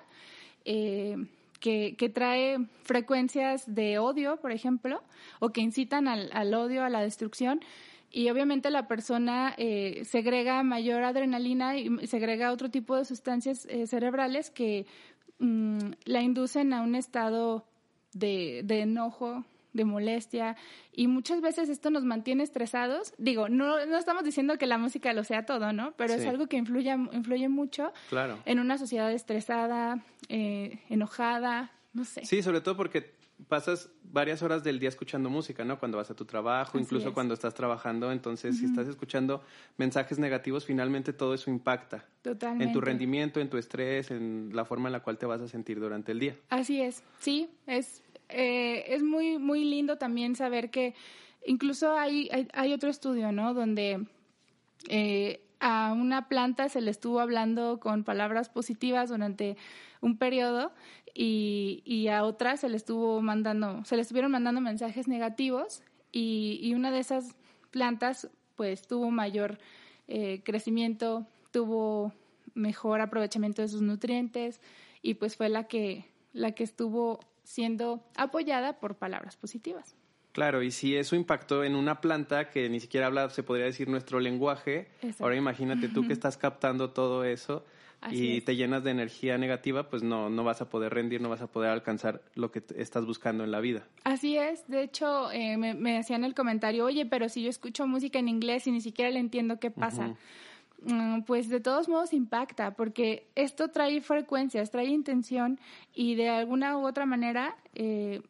Eh, 0.66 1.18
que, 1.60 1.96
que, 1.98 2.10
trae 2.10 2.58
frecuencias 2.84 3.64
de 3.74 4.00
odio, 4.00 4.38
por 4.38 4.52
ejemplo, 4.52 5.02
o 5.40 5.50
que 5.50 5.62
incitan 5.62 6.08
al, 6.08 6.30
al 6.34 6.54
odio, 6.54 6.84
a 6.84 6.90
la 6.90 7.02
destrucción, 7.02 7.62
y 8.12 8.30
obviamente 8.30 8.72
la 8.72 8.88
persona 8.88 9.54
eh, 9.58 10.04
segrega 10.04 10.64
mayor 10.64 11.04
adrenalina 11.04 11.78
y 11.78 12.08
segrega 12.08 12.52
otro 12.52 12.70
tipo 12.70 12.96
de 12.96 13.06
sustancias 13.06 13.68
eh, 13.70 13.86
cerebrales 13.86 14.50
que 14.50 14.88
mm, 15.38 15.92
la 16.06 16.22
inducen 16.22 16.74
a 16.74 16.82
un 16.82 16.96
estado 16.96 17.66
de, 18.14 18.62
de, 18.64 18.82
enojo, 18.82 19.46
de 19.74 19.86
molestia 19.86 20.56
y 20.92 21.08
muchas 21.08 21.42
veces 21.42 21.70
esto 21.70 21.90
nos 21.90 22.04
mantiene 22.04 22.44
estresados. 22.44 23.14
Digo, 23.18 23.50
no, 23.50 23.86
no 23.86 23.98
estamos 23.98 24.24
diciendo 24.24 24.58
que 24.58 24.66
la 24.66 24.78
música 24.78 25.14
lo 25.14 25.24
sea 25.24 25.46
todo, 25.46 25.74
¿no? 25.74 25.94
Pero 25.98 26.14
es 26.14 26.26
algo 26.26 26.48
que 26.48 26.58
influye, 26.58 26.92
influye 27.12 27.50
mucho 27.50 27.94
en 28.46 28.60
una 28.60 28.78
sociedad 28.78 29.12
estresada, 29.12 30.04
eh, 30.28 30.80
enojada, 30.90 31.72
no 31.94 32.06
sé. 32.06 32.26
Sí, 32.26 32.42
sobre 32.42 32.62
todo 32.62 32.76
porque 32.76 33.20
pasas 33.48 33.90
varias 34.04 34.42
horas 34.42 34.64
del 34.64 34.80
día 34.80 34.90
escuchando 34.90 35.30
música, 35.30 35.64
¿no? 35.64 35.80
Cuando 35.80 35.98
vas 35.98 36.12
a 36.12 36.16
tu 36.16 36.26
trabajo, 36.26 36.78
incluso 36.80 37.14
cuando 37.14 37.34
estás 37.34 37.54
trabajando. 37.54 38.12
Entonces, 38.12 38.58
si 38.58 38.66
estás 38.66 38.88
escuchando 38.88 39.44
mensajes 39.78 40.20
negativos, 40.20 40.66
finalmente 40.66 41.14
todo 41.14 41.34
eso 41.34 41.50
impacta. 41.50 42.06
Totalmente. 42.22 42.66
En 42.66 42.74
tu 42.74 42.82
rendimiento, 42.82 43.40
en 43.40 43.50
tu 43.50 43.58
estrés, 43.58 44.12
en 44.12 44.50
la 44.54 44.66
forma 44.66 44.90
en 44.90 44.94
la 44.94 45.02
cual 45.02 45.18
te 45.18 45.26
vas 45.26 45.42
a 45.42 45.48
sentir 45.48 45.80
durante 45.80 46.12
el 46.12 46.20
día. 46.20 46.36
Así 46.50 46.82
es, 46.82 47.04
sí. 47.20 47.50
Es, 47.66 48.04
eh, 48.30 48.86
es 48.88 49.04
muy, 49.04 49.38
muy 49.38 49.64
lindo 49.64 49.98
también 49.98 50.36
saber 50.36 50.70
que 50.70 50.96
incluso 51.46 51.94
hay, 51.94 52.30
hay, 52.54 52.74
otro 52.74 52.90
estudio, 52.90 53.32
¿no? 53.32 53.54
Donde 53.54 54.06
eh, 54.88 55.42
a 55.60 55.94
una 55.94 56.28
planta 56.28 56.70
se 56.70 56.82
le 56.82 56.92
estuvo 56.92 57.20
hablando 57.20 57.80
con 57.80 58.04
palabras 58.04 58.50
positivas 58.50 59.10
durante 59.10 59.58
un 60.02 60.18
periodo 60.18 60.72
y, 61.14 61.82
y 61.86 62.08
a 62.08 62.24
otra 62.24 62.58
se 62.58 62.70
le 62.70 62.78
estuvo 62.78 63.22
mandando, 63.22 63.84
se 63.84 63.96
le 63.96 64.04
estuvieron 64.04 64.32
mandando 64.32 64.62
mensajes 64.62 65.08
negativos 65.08 65.82
y, 66.12 66.60
y 66.62 66.76
una 66.76 66.92
de 66.92 67.00
esas 67.00 67.36
plantas 67.72 68.30
pues 68.56 68.88
tuvo 68.88 69.12
mayor 69.12 69.58
eh, 70.08 70.42
crecimiento, 70.44 71.26
tuvo 71.52 72.14
mejor 72.56 73.00
aprovechamiento 73.00 73.62
de 73.62 73.68
sus 73.68 73.82
nutrientes 73.82 74.60
y 75.02 75.14
pues 75.14 75.38
fue 75.38 75.50
la 75.50 75.68
que, 75.68 76.06
la 76.34 76.52
que 76.54 76.64
estuvo 76.64 77.20
siendo 77.50 78.04
apoyada 78.16 78.80
por 78.80 78.96
palabras 78.96 79.36
positivas. 79.36 79.96
Claro, 80.34 80.62
y 80.62 80.70
si 80.70 80.96
eso 80.96 81.16
impactó 81.16 81.64
en 81.64 81.76
una 81.76 82.00
planta 82.00 82.52
que 82.52 82.70
ni 82.70 82.80
siquiera 82.80 83.08
habla, 83.08 83.28
se 83.32 83.42
podría 83.42 83.66
decir, 83.66 83.90
nuestro 83.90 84.20
lenguaje, 84.20 84.88
ahora 85.20 85.36
imagínate 85.36 85.90
tú 85.90 86.06
que 86.06 86.14
estás 86.14 86.38
captando 86.38 86.92
todo 86.92 87.24
eso 87.24 87.66
y 88.12 88.42
te 88.42 88.56
llenas 88.56 88.84
de 88.84 88.92
energía 88.92 89.40
negativa, 89.40 89.90
pues 89.90 90.04
no, 90.04 90.30
no 90.30 90.44
vas 90.44 90.62
a 90.62 90.70
poder 90.70 90.94
rendir, 90.94 91.22
no 91.22 91.30
vas 91.30 91.42
a 91.42 91.48
poder 91.48 91.72
alcanzar 91.72 92.22
lo 92.36 92.52
que 92.52 92.62
estás 92.78 93.08
buscando 93.08 93.44
en 93.44 93.50
la 93.50 93.62
vida. 93.62 93.88
Así 94.04 94.38
es, 94.38 94.68
de 94.68 94.84
hecho 94.84 95.32
eh, 95.32 95.58
me, 95.58 95.74
me, 95.74 95.98
hacían 95.98 96.24
el 96.24 96.36
comentario, 96.36 96.86
oye, 96.86 97.08
pero 97.08 97.30
si 97.30 97.42
yo 97.42 97.50
escucho 97.50 97.88
música 97.88 98.20
en 98.20 98.28
inglés 98.28 98.68
y 98.68 98.72
ni 98.72 98.82
siquiera 98.82 99.10
le 99.10 99.20
entiendo 99.20 99.60
qué 99.60 99.72
pasa. 99.72 100.16
Pues 101.26 101.50
de 101.50 101.60
todos 101.60 101.90
modos 101.90 102.14
impacta, 102.14 102.76
porque 102.76 103.28
esto 103.36 103.70
trae 103.70 104.02
frecuencias, 104.02 104.72
trae 104.72 104.88
intención 104.88 105.60
y 105.94 106.16
de 106.16 106.30
alguna 106.30 106.78
u 106.78 106.88
otra 106.88 107.06
manera 107.06 107.56
eh, 107.76 108.22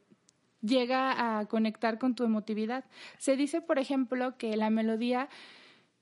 llega 0.61 1.39
a 1.39 1.45
conectar 1.45 1.99
con 1.99 2.15
tu 2.15 2.23
emotividad. 2.23 2.85
Se 3.17 3.35
dice, 3.35 3.61
por 3.61 3.79
ejemplo, 3.79 4.37
que 4.37 4.57
la 4.57 4.69
melodía 4.69 5.29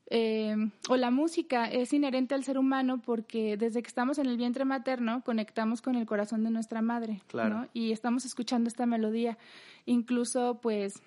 eh, 0.10 0.56
o 0.88 0.96
la 0.96 1.12
música 1.12 1.66
es 1.66 1.92
inherente 1.92 2.34
al 2.34 2.46
ser 2.46 2.58
humano 2.58 3.02
porque 3.02 3.58
desde 3.58 3.82
que 3.82 3.90
estamos 3.90 4.18
en 4.18 4.28
el 4.28 4.38
vientre 4.38 4.64
materno 4.64 5.22
conectamos 5.26 5.82
con 5.82 5.96
el 5.96 6.06
corazón 6.06 6.44
de 6.46 6.50
nuestra 6.50 6.82
madre, 6.82 7.22
claro. 7.28 7.68
Y 7.74 7.92
estamos 7.92 8.24
escuchando 8.26 8.70
esta 8.70 8.86
melodía. 8.86 9.38
Incluso, 9.86 10.60
pues, 10.62 11.02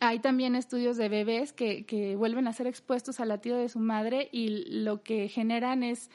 hay 0.00 0.18
también 0.18 0.54
estudios 0.54 0.96
de 0.96 1.08
bebés 1.08 1.52
que, 1.52 1.84
que 1.84 2.16
vuelven 2.16 2.48
a 2.48 2.52
ser 2.52 2.66
expuestos 2.66 3.20
al 3.20 3.28
latido 3.28 3.58
de 3.58 3.68
su 3.68 3.78
madre 3.78 4.28
y 4.32 4.64
lo 4.82 5.02
que 5.02 5.28
generan 5.28 5.82
es 5.82 6.10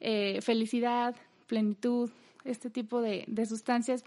eh, 0.00 0.40
felicidad, 0.42 1.14
plenitud, 1.46 2.10
este 2.44 2.70
tipo 2.70 3.00
de 3.00 3.46
sustancias 3.46 4.04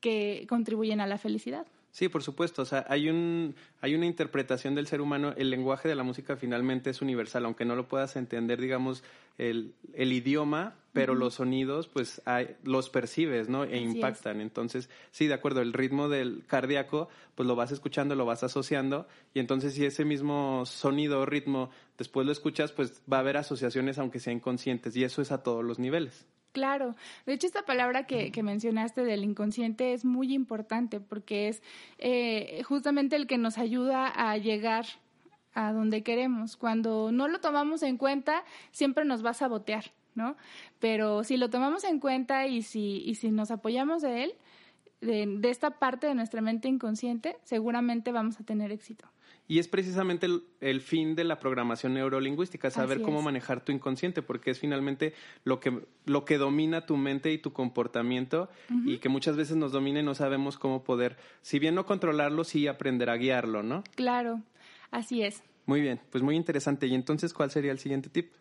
que 0.00 0.46
contribuyen 0.48 1.00
a 1.00 1.06
la 1.06 1.18
felicidad. 1.18 1.66
Sí, 1.90 2.08
por 2.08 2.22
supuesto. 2.22 2.62
O 2.62 2.64
sea, 2.64 2.84
hay, 2.88 3.08
un, 3.08 3.54
hay 3.80 3.94
una 3.94 4.06
interpretación 4.06 4.74
del 4.74 4.86
ser 4.86 5.00
humano. 5.00 5.34
El 5.36 5.50
lenguaje 5.50 5.88
de 5.88 5.94
la 5.94 6.02
música 6.02 6.36
finalmente 6.36 6.90
es 6.90 7.02
universal, 7.02 7.44
aunque 7.44 7.64
no 7.64 7.74
lo 7.74 7.88
puedas 7.88 8.16
entender, 8.16 8.60
digamos, 8.60 9.02
el, 9.38 9.74
el 9.94 10.12
idioma, 10.12 10.74
pero 10.92 11.14
los 11.14 11.34
sonidos, 11.34 11.86
pues 11.86 12.20
hay, 12.24 12.56
los 12.64 12.90
percibes, 12.90 13.48
¿no? 13.48 13.64
E 13.64 13.78
impactan. 13.78 14.40
Entonces, 14.40 14.90
sí, 15.12 15.28
de 15.28 15.34
acuerdo, 15.34 15.60
el 15.60 15.72
ritmo 15.72 16.08
del 16.08 16.44
cardíaco, 16.46 17.08
pues 17.34 17.46
lo 17.46 17.54
vas 17.54 17.70
escuchando, 17.70 18.16
lo 18.16 18.26
vas 18.26 18.42
asociando, 18.42 19.06
y 19.34 19.38
entonces 19.38 19.74
si 19.74 19.84
ese 19.84 20.04
mismo 20.04 20.66
sonido 20.66 21.20
o 21.20 21.26
ritmo 21.26 21.70
después 21.96 22.26
lo 22.26 22.32
escuchas, 22.32 22.72
pues 22.72 23.00
va 23.10 23.18
a 23.18 23.20
haber 23.20 23.36
asociaciones 23.36 23.98
aunque 23.98 24.18
sean 24.18 24.38
inconscientes, 24.38 24.96
y 24.96 25.04
eso 25.04 25.22
es 25.22 25.30
a 25.30 25.42
todos 25.42 25.64
los 25.64 25.78
niveles. 25.78 26.26
Claro, 26.58 26.96
de 27.24 27.34
hecho 27.34 27.46
esta 27.46 27.64
palabra 27.64 28.04
que, 28.04 28.32
mencionaste 28.42 29.04
del 29.04 29.22
inconsciente 29.22 29.92
es 29.92 30.04
muy 30.04 30.34
importante 30.34 30.98
porque 30.98 31.46
es 31.46 31.62
eh, 31.98 32.64
justamente 32.64 33.14
el 33.14 33.28
que 33.28 33.38
nos 33.38 33.58
ayuda 33.58 34.08
a 34.08 34.36
llegar 34.38 34.84
a 35.54 35.72
donde 35.72 36.02
queremos. 36.02 36.56
Cuando 36.56 37.12
no 37.12 37.28
lo 37.28 37.38
tomamos 37.38 37.84
en 37.84 37.96
cuenta, 37.96 38.42
siempre 38.72 39.04
nos 39.04 39.24
va 39.24 39.30
a 39.30 39.34
sabotear, 39.34 39.84
¿no? 40.16 40.36
Pero 40.80 41.22
si 41.22 41.36
lo 41.36 41.48
tomamos 41.48 41.84
en 41.84 42.00
cuenta 42.00 42.48
y 42.48 42.62
si, 42.62 43.04
y 43.06 43.14
si 43.14 43.30
nos 43.30 43.52
apoyamos 43.52 44.02
de 44.02 44.24
él, 44.24 44.32
de 45.00 45.48
esta 45.48 45.78
parte 45.78 46.08
de 46.08 46.16
nuestra 46.16 46.40
mente 46.40 46.66
inconsciente, 46.66 47.36
seguramente 47.44 48.10
vamos 48.10 48.40
a 48.40 48.42
tener 48.42 48.72
éxito. 48.72 49.08
Y 49.48 49.58
es 49.58 49.66
precisamente 49.66 50.26
el, 50.60 50.80
fin 50.82 51.14
de 51.14 51.24
la 51.24 51.40
programación 51.40 51.94
neurolingüística, 51.94 52.70
saber 52.70 53.00
cómo 53.00 53.22
manejar 53.22 53.64
tu 53.64 53.72
inconsciente, 53.72 54.20
porque 54.20 54.50
es 54.50 54.60
finalmente 54.60 55.14
lo 55.42 55.58
que, 55.58 55.86
lo 56.04 56.26
que 56.26 56.36
domina 56.36 56.84
tu 56.84 56.98
mente 56.98 57.32
y 57.32 57.38
tu 57.38 57.54
comportamiento 57.54 58.50
y 58.84 58.98
que 58.98 59.08
muchas 59.08 59.36
veces 59.36 59.56
nos 59.56 59.72
domina 59.72 60.00
y 60.00 60.02
no 60.02 60.14
sabemos 60.14 60.58
cómo 60.58 60.84
poder, 60.84 61.16
si 61.40 61.58
bien 61.58 61.74
no 61.74 61.86
controlarlo, 61.86 62.44
sí 62.44 62.66
aprender 62.66 63.08
a 63.08 63.16
guiarlo, 63.16 63.62
¿no? 63.62 63.84
Claro, 63.94 64.42
así 64.90 65.22
es. 65.22 65.42
Muy 65.64 65.80
bien, 65.80 65.98
pues 66.10 66.22
muy 66.22 66.36
interesante. 66.36 66.86
¿Y 66.86 66.94
entonces 66.94 67.32
cuál 67.32 67.50
sería 67.50 67.72
el 67.72 67.78
siguiente 67.78 68.10
tip? 68.10 68.32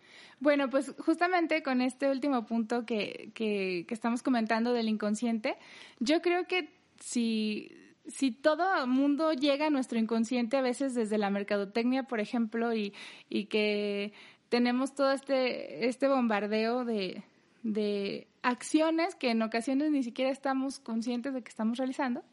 Bueno, 0.42 0.70
pues 0.70 0.94
justamente 1.00 1.64
con 1.64 1.82
este 1.82 2.12
último 2.12 2.46
punto 2.46 2.86
que, 2.86 3.32
que, 3.34 3.86
que 3.88 3.94
estamos 3.94 4.24
comentando 4.24 4.74
del 4.74 4.90
inconsciente, 4.90 5.56
yo 6.00 6.22
creo 6.22 6.48
que 6.48 6.70
si 7.00 7.72
si 8.08 8.32
todo 8.32 8.88
mundo 8.88 9.34
llega 9.34 9.68
a 9.68 9.70
nuestro 9.70 10.00
inconsciente 10.00 10.58
a 10.58 10.62
veces 10.62 10.94
desde 10.94 11.18
la 11.18 11.30
mercadotecnia, 11.30 12.04
por 12.04 12.20
ejemplo, 12.20 12.74
y, 12.74 12.94
y 13.30 13.46
que 13.46 14.14
tenemos 14.50 14.96
todo 14.96 15.12
este, 15.12 15.88
este 15.88 16.08
bombardeo 16.08 16.86
de, 16.86 17.24
de 17.64 18.28
acciones 18.42 19.16
que 19.16 19.32
en 19.32 19.42
ocasiones 19.42 19.92
ni 19.92 20.04
siquiera 20.04 20.32
estamos 20.32 20.80
conscientes 20.80 21.34
de 21.34 21.42
que 21.42 21.50
estamos 21.50 21.78
realizando, 21.78 22.24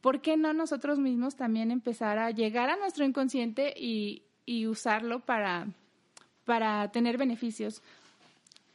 ¿por 0.00 0.20
qué 0.20 0.36
no 0.36 0.52
nosotros 0.52 0.98
mismos 0.98 1.36
también 1.36 1.70
empezar 1.70 2.18
a 2.18 2.30
llegar 2.30 2.68
a 2.68 2.76
nuestro 2.76 3.04
inconsciente 3.04 3.72
y, 3.76 4.22
y 4.44 4.66
usarlo 4.66 5.20
para, 5.20 5.68
para 6.44 6.90
tener 6.92 7.16
beneficios 7.16 7.82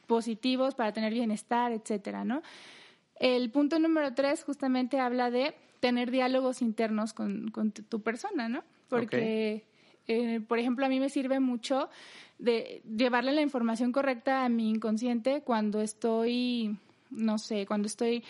positivos, 0.06 0.74
para 0.74 0.92
tener 0.92 1.12
bienestar, 1.14 1.72
etcétera, 1.72 2.24
¿no? 2.24 2.42
El 3.14 3.50
punto 3.50 3.78
número 3.78 4.12
tres 4.14 4.42
justamente 4.42 4.98
habla 4.98 5.30
de 5.30 5.54
tener 5.82 6.12
diálogos 6.12 6.62
internos 6.62 7.12
con, 7.12 7.50
tu 7.72 8.02
persona, 8.02 8.48
¿no? 8.48 8.62
Porque, 8.88 9.64
eh, 10.06 10.40
por 10.46 10.60
ejemplo, 10.60 10.86
a 10.86 10.88
mí 10.88 11.00
me 11.00 11.08
sirve 11.08 11.40
mucho 11.40 11.90
de 12.38 12.82
llevarle 12.84 13.32
la 13.32 13.42
información 13.42 13.90
correcta 13.90 14.44
a 14.44 14.48
mi 14.48 14.70
inconsciente 14.70 15.40
cuando 15.40 15.80
estoy, 15.80 16.76
no 17.10 17.36
sé, 17.36 17.66
cuando 17.66 17.88
estoy 17.88 18.22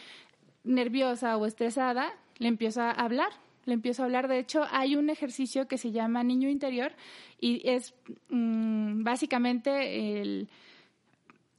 nerviosa 0.64 1.36
o 1.36 1.44
estresada, 1.44 2.14
le 2.38 2.48
empiezo 2.48 2.80
a 2.80 2.90
hablar, 2.90 3.32
le 3.66 3.74
empiezo 3.74 4.00
a 4.00 4.06
hablar. 4.06 4.28
De 4.28 4.38
hecho, 4.38 4.64
hay 4.70 4.96
un 4.96 5.10
ejercicio 5.10 5.68
que 5.68 5.76
se 5.76 5.92
llama 5.92 6.24
niño 6.24 6.48
interior 6.48 6.92
y 7.38 7.60
es 7.68 7.92
mm, 8.30 9.04
básicamente 9.04 10.22
el 10.22 10.48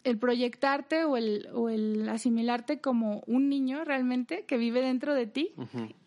el 0.03 0.17
proyectarte 0.17 1.05
o 1.05 1.17
el, 1.17 1.47
o 1.53 1.69
el 1.69 2.07
asimilarte 2.09 2.81
como 2.81 3.23
un 3.25 3.49
niño 3.49 3.83
realmente 3.85 4.45
que 4.45 4.57
vive 4.57 4.81
dentro 4.81 5.13
de 5.13 5.27
ti 5.27 5.53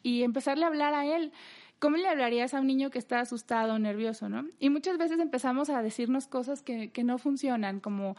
y 0.03 0.23
empezarle 0.23 0.65
a 0.65 0.69
hablar 0.69 0.95
a 0.95 1.07
él 1.07 1.33
¿cómo 1.79 1.97
le 1.97 2.09
hablarías 2.09 2.55
a 2.55 2.61
un 2.61 2.67
niño 2.67 2.91
que 2.91 2.99
está 2.99 3.21
asustado 3.21 3.75
o 3.75 3.79
nervioso, 3.79 4.29
no? 4.29 4.47
Y 4.59 4.71
muchas 4.71 4.99
veces 4.99 5.19
empezamos 5.21 5.71
a 5.71 5.83
decirnos 5.83 6.27
cosas 6.27 6.63
que, 6.63 6.91
que 6.91 7.05
no 7.05 7.19
funcionan, 7.19 7.81
como 7.81 8.17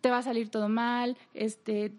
te 0.00 0.10
va 0.10 0.18
a 0.18 0.22
salir 0.22 0.48
todo 0.48 0.68
mal, 0.68 1.16
este, 1.34 1.92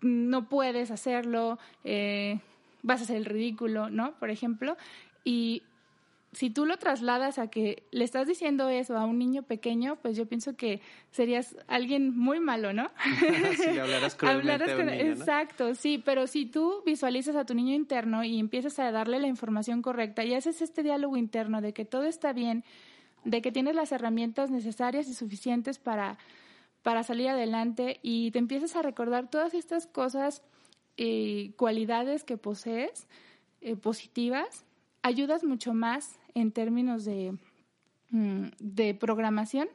no 0.00 0.48
puedes 0.48 0.90
hacerlo, 0.90 1.58
eh, 1.84 2.40
vas 2.82 3.00
a 3.00 3.04
hacer 3.04 3.16
el 3.16 3.24
ridículo, 3.24 3.90
¿no? 3.90 4.12
Por 4.18 4.30
ejemplo. 4.30 4.76
Y 5.24 5.62
si 6.34 6.50
tú 6.50 6.66
lo 6.66 6.76
trasladas 6.76 7.38
a 7.38 7.48
que 7.48 7.84
le 7.90 8.04
estás 8.04 8.26
diciendo 8.26 8.68
eso 8.68 8.96
a 8.96 9.04
un 9.04 9.18
niño 9.18 9.42
pequeño, 9.42 9.96
pues 9.96 10.16
yo 10.16 10.26
pienso 10.26 10.56
que 10.56 10.80
serías 11.10 11.56
alguien 11.66 12.16
muy 12.16 12.40
malo, 12.40 12.72
¿no? 12.72 12.90
si 13.56 13.72
le 13.72 13.80
hablaras 13.80 14.14
cruelmente 14.16 14.72
a 14.72 14.76
un 14.76 14.86
niño, 14.86 15.12
Exacto, 15.12 15.74
sí, 15.74 16.02
pero 16.04 16.26
si 16.26 16.46
tú 16.46 16.82
visualizas 16.84 17.36
a 17.36 17.44
tu 17.44 17.54
niño 17.54 17.74
interno 17.74 18.24
y 18.24 18.38
empiezas 18.38 18.78
a 18.78 18.90
darle 18.90 19.18
la 19.20 19.26
información 19.26 19.82
correcta 19.82 20.24
y 20.24 20.34
haces 20.34 20.62
este 20.62 20.82
diálogo 20.82 21.16
interno 21.16 21.60
de 21.60 21.72
que 21.72 21.84
todo 21.84 22.04
está 22.04 22.32
bien, 22.32 22.64
de 23.24 23.40
que 23.40 23.52
tienes 23.52 23.74
las 23.74 23.92
herramientas 23.92 24.50
necesarias 24.50 25.08
y 25.08 25.14
suficientes 25.14 25.78
para, 25.78 26.18
para 26.82 27.02
salir 27.02 27.28
adelante 27.28 28.00
y 28.02 28.30
te 28.30 28.38
empiezas 28.38 28.76
a 28.76 28.82
recordar 28.82 29.30
todas 29.30 29.54
estas 29.54 29.86
cosas, 29.86 30.42
y 30.96 31.48
eh, 31.48 31.52
cualidades 31.56 32.22
que 32.22 32.36
posees, 32.36 33.08
eh, 33.60 33.76
positivas, 33.76 34.64
ayudas 35.04 35.44
mucho 35.44 35.74
más 35.74 36.18
en 36.34 36.50
términos 36.50 37.04
de, 37.04 37.36
mm, 38.10 38.46
de 38.58 38.94
programación 38.94 39.68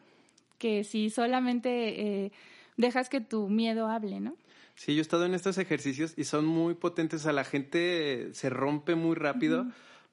que 0.57 0.83
si 0.83 1.09
solamente 1.09 2.25
eh, 2.25 2.31
dejas 2.75 3.07
que 3.07 3.21
tu 3.21 3.47
miedo 3.47 3.87
hable, 3.87 4.19
¿no? 4.19 4.35
Sí, 4.75 4.95
yo 4.95 4.99
he 4.99 5.01
estado 5.01 5.25
en 5.25 5.33
estos 5.33 5.57
ejercicios 5.57 6.13
y 6.17 6.23
son 6.23 6.45
muy 6.45 6.73
potentes. 6.73 7.25
A 7.25 7.31
la 7.31 7.43
gente 7.43 8.33
se 8.33 8.49
rompe 8.49 8.95
muy 8.95 9.15
rápido 9.15 9.67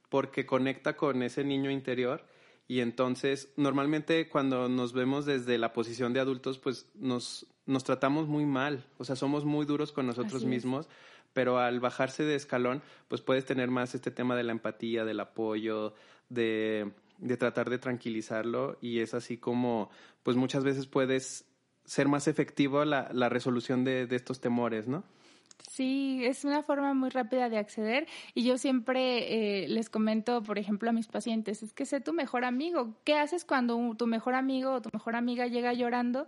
porque 0.08 0.44
conecta 0.44 0.96
con 0.96 1.22
ese 1.22 1.44
niño 1.44 1.70
interior. 1.70 2.24
Y 2.68 2.80
entonces, 2.80 3.52
normalmente 3.56 4.28
cuando 4.28 4.68
nos 4.68 4.92
vemos 4.92 5.24
desde 5.24 5.56
la 5.56 5.72
posición 5.72 6.12
de 6.12 6.20
adultos, 6.20 6.58
pues 6.58 6.88
nos, 6.94 7.46
nos 7.66 7.84
tratamos 7.84 8.26
muy 8.28 8.46
mal. 8.46 8.84
O 8.98 9.04
sea, 9.04 9.16
somos 9.16 9.44
muy 9.44 9.66
duros 9.66 9.92
con 9.92 10.06
nosotros 10.06 10.44
mismos 10.44 10.88
pero 11.36 11.58
al 11.58 11.80
bajarse 11.80 12.22
de 12.22 12.34
escalón, 12.34 12.80
pues 13.08 13.20
puedes 13.20 13.44
tener 13.44 13.68
más 13.68 13.94
este 13.94 14.10
tema 14.10 14.36
de 14.36 14.42
la 14.42 14.52
empatía, 14.52 15.04
del 15.04 15.20
apoyo, 15.20 15.92
de, 16.30 16.92
de 17.18 17.36
tratar 17.36 17.68
de 17.68 17.76
tranquilizarlo 17.76 18.78
y 18.80 19.00
es 19.00 19.12
así 19.12 19.36
como, 19.36 19.90
pues 20.22 20.38
muchas 20.38 20.64
veces 20.64 20.86
puedes 20.86 21.44
ser 21.84 22.08
más 22.08 22.26
efectivo 22.26 22.86
la, 22.86 23.10
la 23.12 23.28
resolución 23.28 23.84
de, 23.84 24.06
de 24.06 24.16
estos 24.16 24.40
temores, 24.40 24.88
¿no? 24.88 25.04
Sí, 25.70 26.22
es 26.24 26.46
una 26.46 26.62
forma 26.62 26.94
muy 26.94 27.10
rápida 27.10 27.50
de 27.50 27.58
acceder 27.58 28.06
y 28.32 28.44
yo 28.44 28.56
siempre 28.56 29.64
eh, 29.64 29.68
les 29.68 29.90
comento, 29.90 30.42
por 30.42 30.58
ejemplo, 30.58 30.88
a 30.88 30.94
mis 30.94 31.06
pacientes, 31.06 31.62
es 31.62 31.74
que 31.74 31.84
sé 31.84 32.00
tu 32.00 32.14
mejor 32.14 32.46
amigo. 32.46 32.94
¿Qué 33.04 33.14
haces 33.18 33.44
cuando 33.44 33.94
tu 33.98 34.06
mejor 34.06 34.34
amigo 34.34 34.72
o 34.72 34.80
tu 34.80 34.88
mejor 34.90 35.16
amiga 35.16 35.48
llega 35.48 35.74
llorando 35.74 36.26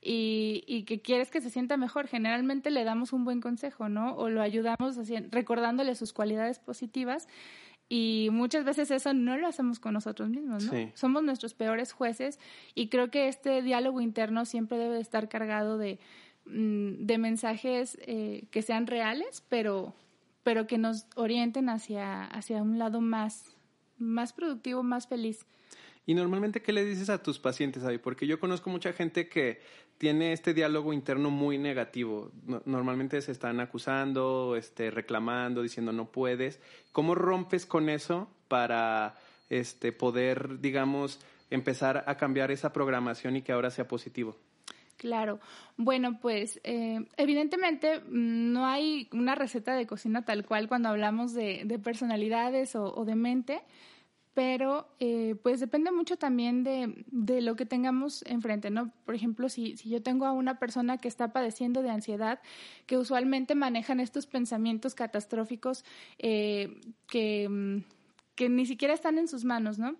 y, 0.00 0.64
y, 0.66 0.84
que 0.84 1.00
quieres 1.00 1.30
que 1.30 1.40
se 1.40 1.50
sienta 1.50 1.76
mejor, 1.76 2.06
generalmente 2.06 2.70
le 2.70 2.84
damos 2.84 3.12
un 3.12 3.24
buen 3.24 3.40
consejo, 3.40 3.88
¿no? 3.88 4.14
O 4.14 4.30
lo 4.30 4.42
ayudamos 4.42 4.96
recordándole 5.30 5.94
sus 5.96 6.12
cualidades 6.12 6.60
positivas. 6.60 7.26
Y 7.88 8.28
muchas 8.30 8.64
veces 8.64 8.90
eso 8.90 9.14
no 9.14 9.38
lo 9.38 9.46
hacemos 9.46 9.80
con 9.80 9.94
nosotros 9.94 10.28
mismos, 10.28 10.64
¿no? 10.64 10.92
Somos 10.94 11.22
nuestros 11.22 11.54
peores 11.54 11.92
jueces 11.92 12.38
y 12.74 12.88
creo 12.88 13.10
que 13.10 13.28
este 13.28 13.62
diálogo 13.62 14.02
interno 14.02 14.44
siempre 14.44 14.76
debe 14.76 15.00
estar 15.00 15.28
cargado 15.30 15.78
de, 15.78 15.98
mm, 16.44 17.06
de 17.06 17.18
mensajes 17.18 17.98
eh, 18.02 18.44
que 18.50 18.60
sean 18.60 18.86
reales, 18.86 19.42
pero, 19.48 19.94
pero 20.42 20.66
que 20.66 20.76
nos 20.76 21.06
orienten 21.16 21.70
hacia, 21.70 22.24
hacia 22.24 22.62
un 22.62 22.78
lado 22.78 23.00
más, 23.00 23.56
más 23.96 24.34
productivo, 24.34 24.82
más 24.82 25.08
feliz. 25.08 25.46
Y 26.04 26.14
normalmente, 26.14 26.60
¿qué 26.60 26.72
le 26.72 26.84
dices 26.84 27.08
a 27.08 27.22
tus 27.22 27.38
pacientes, 27.38 27.84
ahí? 27.84 27.96
Porque 27.96 28.26
yo 28.26 28.38
conozco 28.38 28.68
mucha 28.68 28.92
gente 28.92 29.28
que 29.28 29.60
tiene 29.98 30.32
este 30.32 30.54
diálogo 30.54 30.92
interno 30.92 31.30
muy 31.30 31.58
negativo. 31.58 32.30
normalmente 32.64 33.20
se 33.20 33.32
están 33.32 33.60
acusando, 33.60 34.56
este, 34.56 34.90
reclamando, 34.90 35.62
diciendo 35.62 35.92
no 35.92 36.06
puedes. 36.06 36.60
¿Cómo 36.92 37.14
rompes 37.14 37.66
con 37.66 37.88
eso 37.88 38.28
para 38.46 39.16
este, 39.50 39.92
poder, 39.92 40.60
digamos, 40.60 41.20
empezar 41.50 42.04
a 42.06 42.16
cambiar 42.16 42.50
esa 42.50 42.72
programación 42.72 43.36
y 43.36 43.42
que 43.42 43.52
ahora 43.52 43.70
sea 43.70 43.88
positivo? 43.88 44.36
Claro. 44.96 45.38
Bueno, 45.76 46.18
pues 46.20 46.60
eh, 46.64 47.04
evidentemente 47.16 48.00
mm, 48.00 48.52
no 48.52 48.66
hay 48.66 49.08
una 49.12 49.34
receta 49.34 49.74
de 49.74 49.86
cocina 49.86 50.24
tal 50.24 50.44
cual 50.44 50.68
cuando 50.68 50.88
hablamos 50.88 51.34
de, 51.34 51.80
personalidades 51.82 52.74
o, 52.74 53.04
de 53.04 53.14
mente 53.14 53.60
pero 54.38 54.86
eh, 55.00 55.34
pues 55.42 55.58
depende 55.58 55.90
mucho 55.90 56.16
también 56.16 56.62
de, 56.62 57.04
de, 57.08 57.40
lo 57.40 57.56
que 57.56 57.66
tengamos 57.66 58.22
enfrente, 58.24 58.70
¿no? 58.70 58.92
Por 59.04 59.16
ejemplo, 59.16 59.48
si, 59.48 59.76
si 59.76 59.88
yo 59.88 60.00
tengo 60.00 60.26
a 60.26 60.30
una 60.30 60.60
persona 60.60 60.96
que 60.96 61.08
está 61.08 61.32
padeciendo 61.32 61.82
de 61.82 61.90
ansiedad, 61.90 62.40
que 62.86 62.96
usualmente 62.96 63.56
manejan 63.56 63.98
estos 63.98 64.28
pensamientos 64.28 64.94
catastróficos 64.94 65.84
eh, 66.20 66.80
que, 67.08 67.48
mm, 67.48 67.78
que 68.36 68.48
ni 68.48 68.64
siquiera 68.64 68.94
están 68.94 69.18
en 69.18 69.26
sus 69.26 69.42
manos, 69.42 69.80
¿no? 69.80 69.96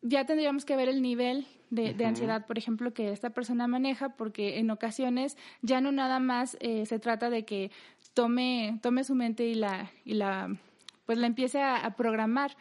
Ya 0.00 0.24
tendríamos 0.24 0.64
que 0.64 0.74
ver 0.74 0.88
el 0.88 1.02
nivel 1.02 1.46
de, 1.68 1.92
de, 1.92 2.06
ansiedad, 2.06 2.46
por 2.46 2.56
ejemplo, 2.56 2.94
que 2.94 3.12
esta 3.12 3.34
persona 3.34 3.66
maneja, 3.66 4.16
porque 4.16 4.60
en 4.60 4.70
ocasiones 4.70 5.36
ya 5.60 5.82
no 5.82 5.92
nada 5.92 6.20
más 6.20 6.56
eh, 6.60 6.86
se 6.86 6.98
trata 6.98 7.28
de 7.28 7.44
que 7.44 7.70
tome, 8.14 8.78
tome 8.80 9.04
su 9.04 9.14
mente 9.14 9.44
y 9.44 9.56
la, 9.56 9.90
y 10.06 10.14
la, 10.14 10.56
pues 11.04 11.18
la 11.18 11.26
empiece 11.26 11.60
a 11.60 11.94
programar, 11.96 12.56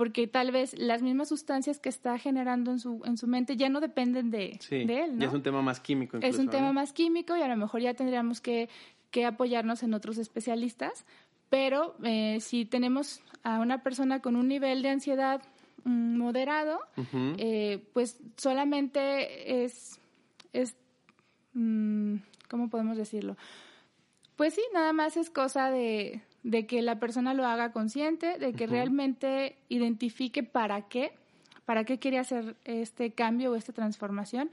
porque 0.00 0.26
tal 0.26 0.50
vez 0.50 0.78
las 0.78 1.02
mismas 1.02 1.28
sustancias 1.28 1.78
que 1.78 1.90
está 1.90 2.16
generando 2.16 2.70
en 2.70 2.78
su, 2.78 3.02
en 3.04 3.18
su 3.18 3.26
mente 3.26 3.58
ya 3.58 3.68
no 3.68 3.80
dependen 3.80 4.30
de, 4.30 4.58
de 4.70 5.04
él. 5.04 5.18
¿no? 5.18 5.26
es 5.26 5.34
un 5.34 5.42
tema 5.42 5.60
más 5.60 5.78
químico. 5.78 6.16
es 6.22 6.38
un 6.38 6.48
tema 6.48 6.72
más 6.72 6.94
químico 6.94 7.36
y 7.36 7.42
a 7.42 7.48
lo 7.48 7.56
mejor 7.58 7.82
ya 7.82 7.92
tendríamos 7.92 8.40
que, 8.40 8.70
que 9.10 9.26
apoyarnos 9.26 9.82
en 9.82 9.92
otros 9.92 10.16
especialistas, 10.16 11.04
pero 11.50 11.96
eh, 12.02 12.38
si 12.40 12.64
tenemos 12.64 13.20
a 13.42 13.58
una 13.58 13.82
persona 13.82 14.22
con 14.22 14.36
un 14.36 14.48
nivel 14.48 14.80
de 14.80 14.88
ansiedad 14.88 15.42
mm, 15.84 16.16
moderado, 16.16 16.80
eh, 17.36 17.84
pues 17.92 18.20
solamente 18.38 19.64
es, 19.64 20.00
es 20.54 20.76
mm, 21.52 22.14
¿cómo 22.48 22.70
podemos 22.70 22.96
decirlo? 22.96 23.36
Pues 24.36 24.54
sí, 24.54 24.62
nada 24.72 24.94
más 24.94 25.18
es 25.18 25.28
cosa 25.28 25.70
de, 25.70 26.22
de 26.42 26.66
que 26.66 26.82
la 26.82 26.98
persona 26.98 27.34
lo 27.34 27.46
haga 27.46 27.72
consciente, 27.72 28.38
de 28.38 28.52
que 28.52 28.66
realmente 28.66 29.56
identifique 29.68 30.42
para 30.42 30.88
qué, 30.88 31.12
para 31.64 31.84
qué 31.84 31.98
quiere 31.98 32.18
hacer 32.18 32.56
este 32.64 33.12
cambio 33.12 33.52
o 33.52 33.54
esta 33.54 33.72
transformación, 33.72 34.50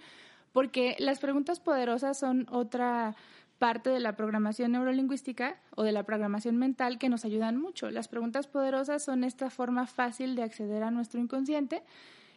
porque 0.51 0.95
las 0.99 1.19
preguntas 1.19 1.59
poderosas 1.59 2.19
son 2.19 2.47
otra 2.49 3.15
parte 3.57 3.89
de 3.89 3.99
la 3.99 4.15
programación 4.15 4.73
neurolingüística 4.73 5.57
o 5.75 5.83
de 5.83 5.91
la 5.91 6.03
programación 6.03 6.57
mental 6.57 6.99
que 6.99 7.09
nos 7.09 7.25
ayudan 7.25 7.57
mucho. 7.57 7.89
Las 7.89 8.07
preguntas 8.07 8.47
poderosas 8.47 9.03
son 9.03 9.23
esta 9.23 9.49
forma 9.49 9.87
fácil 9.87 10.35
de 10.35 10.43
acceder 10.43 10.83
a 10.83 10.91
nuestro 10.91 11.19
inconsciente 11.19 11.81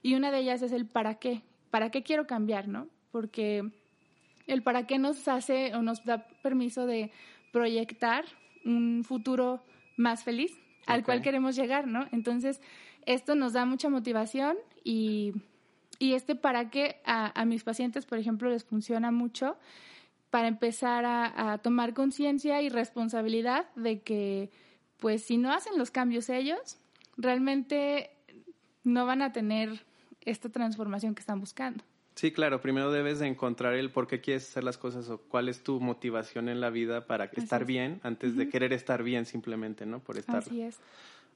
y 0.03 0.15
una 0.15 0.31
de 0.31 0.39
ellas 0.39 0.63
es 0.63 0.73
el 0.73 0.87
para 0.87 1.17
qué, 1.17 1.43
para 1.71 1.91
qué 1.91 2.03
quiero 2.03 2.27
cambiar, 2.27 2.69
¿no? 2.69 2.89
Porque 3.13 3.71
el 4.47 4.63
para 4.63 4.87
qué 4.87 4.99
nos 4.99 5.29
hace 5.29 5.75
o 5.75 5.83
nos 5.83 6.05
da 6.05 6.27
permiso 6.43 6.87
de 6.87 7.11
proyectar 7.53 8.25
un 8.65 9.05
futuro 9.05 9.63
más 9.97 10.25
feliz 10.25 10.53
al 10.87 11.05
cual 11.05 11.23
queremos 11.23 11.57
llegar, 11.57 11.87
¿no? 11.87 12.07
Entonces, 12.13 12.61
esto 13.07 13.35
nos 13.35 13.53
da 13.53 13.65
mucha 13.65 13.89
motivación 13.89 14.57
y, 14.85 15.33
y 15.99 16.15
este 16.15 16.35
para 16.35 16.71
qué 16.71 17.01
a, 17.05 17.45
mis 17.45 17.63
pacientes, 17.63 18.07
por 18.07 18.19
ejemplo, 18.19 18.51
les 18.51 18.65
funciona 18.65 19.11
mucho 19.11 19.57
para 20.31 20.49
empezar 20.49 21.05
a, 21.07 21.59
tomar 21.59 21.95
conciencia 21.95 22.63
y 22.63 22.69
responsabilidad 22.69 23.67
de 23.75 24.01
que, 24.01 24.51
pues, 24.99 25.23
si 25.23 25.39
no 25.39 25.53
hacen 25.53 25.77
los 25.77 25.91
cambios 25.91 26.29
ellos, 26.29 26.79
realmente 27.17 28.11
no 28.85 29.07
van 29.07 29.23
a 29.23 29.33
tener 29.33 29.85
esta 30.23 30.49
transformación 30.49 31.15
que 31.15 31.21
están 31.21 31.41
buscando. 31.41 31.85
Sí, 32.15 32.33
claro, 32.33 32.61
primero 32.61 32.93
debes 32.93 33.19
de 33.19 33.27
encontrar 33.27 33.75
el 33.75 33.91
por 33.91 34.07
qué 34.07 34.21
quieres 34.21 34.49
hacer 34.49 34.65
las 34.65 34.77
cosas 34.77 35.09
o 35.09 35.19
cuál 35.19 35.49
es 35.49 35.63
tu 35.63 35.81
motivación 35.81 36.49
en 36.49 36.61
la 36.61 36.71
vida 36.71 37.07
para 37.07 37.25
estar 37.25 37.65
bien 37.65 38.01
antes 38.03 38.37
de 38.37 38.49
querer 38.49 38.73
estar 38.73 39.03
bien 39.03 39.25
simplemente, 39.25 39.87
¿no? 39.87 40.01
Por 40.01 40.19
estar. 40.19 40.39
Así 40.39 40.61
es. 40.61 40.79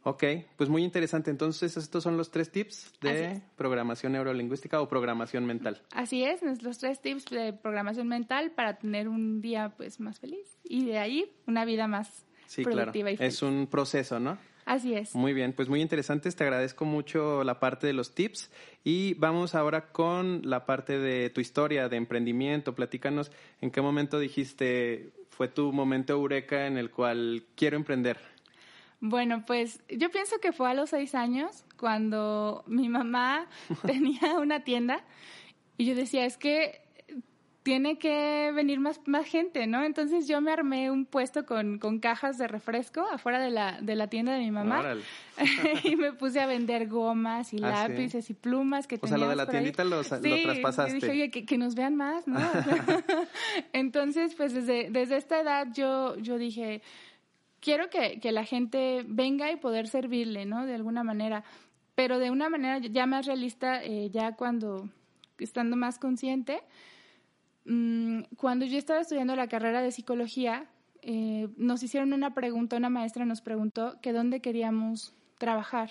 Ok, 0.07 0.23
pues 0.57 0.69
muy 0.69 0.85
interesante. 0.85 1.31
Entonces, 1.31 1.79
estos 1.79 2.03
son 2.03 2.19
los 2.19 2.31
tres 2.31 2.53
tips 2.53 2.93
de 3.01 3.41
programación 3.57 4.13
neurolingüística 4.13 4.83
o 4.83 4.89
programación 4.89 5.47
mental. 5.47 5.81
Así 5.93 6.25
es, 6.25 6.43
los 6.63 6.79
tres 6.79 7.01
tips 7.01 7.25
de 7.27 7.55
programación 7.55 8.07
mental 8.07 8.51
para 8.51 8.77
tener 8.77 9.09
un 9.09 9.41
día 9.41 9.73
pues 9.79 10.01
más 10.01 10.21
feliz 10.21 10.59
y 10.63 10.85
de 10.85 10.99
ahí 10.99 11.33
una 11.47 11.65
vida 11.65 11.89
más 11.89 12.27
productiva 12.63 13.13
y 13.13 13.17
feliz. 13.17 13.35
Es 13.35 13.43
un 13.43 13.67
proceso, 13.67 14.21
¿no? 14.21 14.37
Así 14.65 14.95
es. 14.95 15.15
Muy 15.15 15.35
bien, 15.35 15.53
pues 15.53 15.69
muy 15.69 15.81
interesantes. 15.81 16.37
Te 16.37 16.45
agradezco 16.45 16.85
mucho 16.85 17.45
la 17.45 17.61
parte 17.61 17.87
de 17.87 17.93
los 17.93 18.15
tips 18.15 18.51
y 18.83 19.15
vamos 19.15 19.55
ahora 19.55 19.93
con 19.93 20.41
la 20.45 20.65
parte 20.65 20.99
de 20.99 21.31
tu 21.31 21.41
historia 21.41 21.89
de 21.89 21.97
emprendimiento. 21.97 22.75
Platícanos 22.75 23.31
en 23.61 23.71
qué 23.71 23.83
momento 23.83 24.19
dijiste 24.19 25.13
fue 25.31 25.49
tu 25.49 25.73
momento 25.73 26.13
eureka 26.13 26.67
en 26.67 26.79
el 26.79 26.91
cual 26.91 27.45
quiero 27.57 27.77
emprender. 27.77 28.19
Bueno, 29.01 29.45
pues 29.47 29.83
yo 29.91 30.11
pienso 30.11 30.39
que 30.41 30.53
fue 30.53 30.71
a 30.71 30.75
los 30.75 30.91
seis 30.91 31.15
años 31.15 31.65
cuando 31.77 32.65
mi 32.67 32.89
mamá 32.89 33.49
tenía 33.87 34.39
una 34.39 34.65
tienda 34.65 35.05
y 35.77 35.87
yo 35.87 35.95
decía, 35.95 36.25
es 36.25 36.39
que 36.39 36.84
tiene 37.65 37.97
que 37.97 38.53
venir 38.55 38.79
más, 38.79 39.01
más 39.07 39.27
gente, 39.27 39.67
¿no? 39.67 39.83
Entonces 39.85 40.29
yo 40.29 40.43
me 40.43 40.53
armé 40.53 40.91
un 40.91 41.07
puesto 41.07 41.47
con, 41.47 41.79
con 41.79 41.99
cajas 41.99 42.37
de 42.37 42.47
refresco 42.47 43.01
afuera 43.11 43.41
de 43.41 43.49
la, 43.49 43.81
de 43.81 43.97
la 43.97 44.09
tienda 44.09 44.35
de 44.35 44.41
mi 44.41 44.51
mamá. 44.51 44.85
y 45.83 45.97
me 45.97 46.13
puse 46.13 46.41
a 46.41 46.47
vender 46.47 46.87
gomas 46.89 47.55
y 47.55 47.57
ah, 47.65 47.89
lápices 47.89 48.29
y 48.29 48.35
plumas 48.35 48.87
que 48.87 48.99
O 49.01 49.07
sea, 49.07 49.17
lo 49.17 49.31
de 49.31 49.37
la 49.37 49.47
tiendita 49.49 49.83
lo, 49.83 50.03
traspasaste. 50.03 50.93
dije, 50.93 51.11
oye, 51.11 51.31
que, 51.31 51.57
nos 51.57 51.75
vean 51.75 51.97
más, 51.97 52.29
¿no? 52.29 52.39
Entonces, 53.73 54.35
pues 54.35 54.53
desde, 54.53 54.91
desde 54.91 55.17
esta 55.17 55.41
edad 55.41 55.69
yo, 55.73 56.19
yo 56.19 56.37
dije, 56.37 56.83
quiero 57.61 57.89
que, 57.89 58.21
que 58.21 58.31
la 58.31 58.45
gente 58.45 59.07
venga 59.09 59.51
y 59.51 59.57
poder 59.57 59.89
servirle, 59.89 60.45
¿no? 60.45 60.67
De 60.67 60.75
alguna 60.75 61.03
manera. 61.03 61.45
Pero 61.95 62.19
de 62.19 62.31
una 62.31 62.51
manera 62.51 62.77
ya 62.79 63.07
más 63.07 63.25
realista, 63.25 63.83
eh, 63.83 64.11
ya 64.11 64.37
cuando 64.37 64.91
estando 65.39 65.77
más 65.77 65.99
consciente, 65.99 66.61
cuando 68.37 68.67
yo 68.67 68.77
estaba 68.77 69.01
estudiando 69.01 69.37
la 69.37 69.49
carrera 69.49 69.81
de 69.81 69.91
psicología, 69.91 70.67
eh, 71.01 71.49
nos 71.57 71.83
hicieron 71.83 72.13
una 72.13 72.35
pregunta, 72.35 72.77
una 72.77 72.91
maestra 72.91 73.25
nos 73.25 73.41
preguntó 73.41 73.99
que 74.01 74.13
dónde 74.13 74.41
queríamos 74.41 75.15
trabajar. 75.39 75.91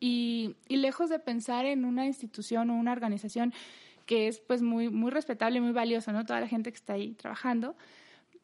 Y, 0.00 0.56
lejos 0.68 1.08
de 1.08 1.18
pensar 1.18 1.64
en 1.64 1.84
una 1.84 2.06
institución 2.06 2.70
o 2.70 2.74
una 2.74 2.92
organización 2.92 3.54
que 4.04 4.28
es 4.28 4.40
pues 4.40 4.60
muy, 4.60 4.90
muy 4.90 5.10
respetable 5.10 5.58
y 5.58 5.60
muy 5.62 5.72
valioso, 5.72 6.12
¿no? 6.12 6.26
Toda 6.26 6.40
la 6.40 6.48
gente 6.48 6.70
que 6.70 6.76
está 6.76 6.92
ahí 6.92 7.14
trabajando. 7.14 7.74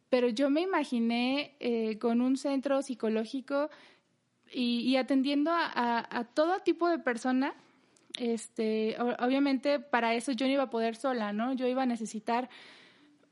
Pero 0.08 0.28
yo 0.28 0.48
me 0.48 0.62
imaginé 0.62 1.54
eh, 1.60 1.98
con 1.98 2.22
un 2.22 2.38
centro 2.38 2.80
psicológico 2.80 3.68
y, 4.50 4.96
atendiendo 4.96 5.50
a, 5.52 6.06
a, 6.10 6.24
todo 6.24 6.60
tipo 6.60 6.88
de 6.88 6.98
persona 6.98 7.54
este, 8.20 8.96
obviamente 9.18 9.80
para 9.80 10.14
eso 10.14 10.32
yo 10.32 10.46
no 10.46 10.52
iba 10.52 10.64
a 10.64 10.70
poder 10.70 10.94
sola, 10.94 11.32
¿no? 11.32 11.54
Yo 11.54 11.66
iba 11.66 11.82
a 11.82 11.86
necesitar 11.86 12.50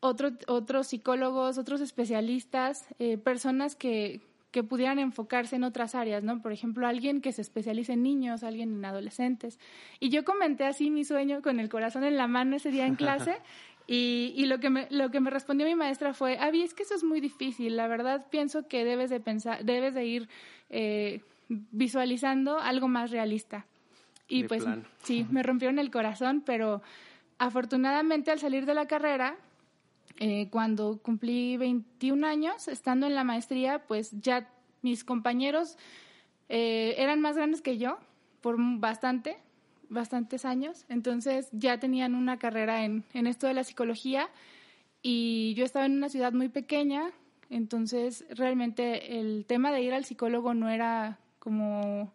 otro, 0.01 0.31
otros 0.46 0.88
psicólogos, 0.88 1.59
otros 1.59 1.81
especialistas, 1.81 2.87
eh, 2.98 3.18
personas 3.18 3.77
que, 3.77 4.22
que 4.51 4.64
pudieran 4.64 4.98
enfocarse 4.98 5.57
en 5.57 5.64
otras 5.64 5.94
áreas, 5.94 6.22
¿no? 6.22 6.40
Por 6.40 6.53
ejemplo, 6.53 6.87
alguien 6.87 7.20
que 7.20 7.33
se 7.33 7.42
especialice 7.42 7.92
en 7.92 8.03
niños, 8.03 8.42
alguien 8.42 8.72
en 8.72 8.85
adolescentes. 8.85 9.59
Y 10.01 10.09
yo 10.09 10.24
comenté 10.24 10.64
así 10.64 10.90
mi 10.90 11.05
sueño 11.05 11.42
con 11.42 11.61
el 11.61 11.68
corazón 11.68 12.05
en 12.05 12.16
la 12.16 12.27
mano 12.27 12.57
ese 12.57 12.70
día 12.70 12.87
en 12.87 12.94
clase 12.96 13.37
y, 13.87 14.33
y 14.37 14.46
lo, 14.46 14.59
que 14.59 14.70
me, 14.70 14.87
lo 14.90 15.11
que 15.11 15.20
me 15.20 15.31
respondió 15.31 15.66
mi 15.66 15.74
maestra 15.74 16.14
fue, 16.14 16.38
Avi, 16.38 16.62
es 16.62 16.74
que 16.74 16.83
eso 16.83 16.94
es 16.94 17.05
muy 17.05 17.20
difícil, 17.20 17.77
la 17.77 17.88
verdad 17.88 18.27
pienso 18.31 18.68
que 18.68 18.85
debes 18.85 19.11
de 19.11 19.20
pensar, 19.20 19.64
debes 19.64 19.94
de 19.94 20.05
ir 20.07 20.29
eh, 20.70 21.22
visualizando 21.48 22.59
algo 22.59 22.88
más 22.88 23.11
realista. 23.11 23.66
Y 24.28 24.44
pues 24.44 24.64
sí, 25.02 25.26
me 25.30 25.42
rompieron 25.42 25.78
el 25.78 25.90
corazón, 25.90 26.42
pero 26.44 26.82
afortunadamente 27.38 28.30
al 28.30 28.38
salir 28.38 28.66
de 28.66 28.74
la 28.74 28.86
carrera, 28.86 29.36
eh, 30.18 30.48
cuando 30.50 30.98
cumplí 31.02 31.56
21 31.56 32.26
años, 32.26 32.68
estando 32.68 33.06
en 33.06 33.14
la 33.14 33.24
maestría, 33.24 33.86
pues 33.86 34.10
ya 34.20 34.50
mis 34.82 35.02
compañeros 35.02 35.78
eh, 36.48 36.94
eran 36.98 37.20
más 37.20 37.36
grandes 37.36 37.62
que 37.62 37.78
yo 37.78 37.98
por 38.42 38.56
bastante, 38.58 39.38
bastantes 39.88 40.44
años, 40.44 40.84
entonces 40.88 41.48
ya 41.52 41.78
tenían 41.78 42.14
una 42.14 42.38
carrera 42.38 42.84
en, 42.84 43.04
en 43.14 43.26
esto 43.26 43.46
de 43.46 43.54
la 43.54 43.64
psicología 43.64 44.28
y 45.02 45.54
yo 45.54 45.64
estaba 45.64 45.86
en 45.86 45.92
una 45.92 46.08
ciudad 46.08 46.32
muy 46.32 46.48
pequeña, 46.48 47.10
entonces 47.48 48.24
realmente 48.30 49.18
el 49.20 49.44
tema 49.46 49.72
de 49.72 49.82
ir 49.82 49.94
al 49.94 50.04
psicólogo 50.04 50.52
no 50.52 50.68
era 50.68 51.18
como 51.38 52.12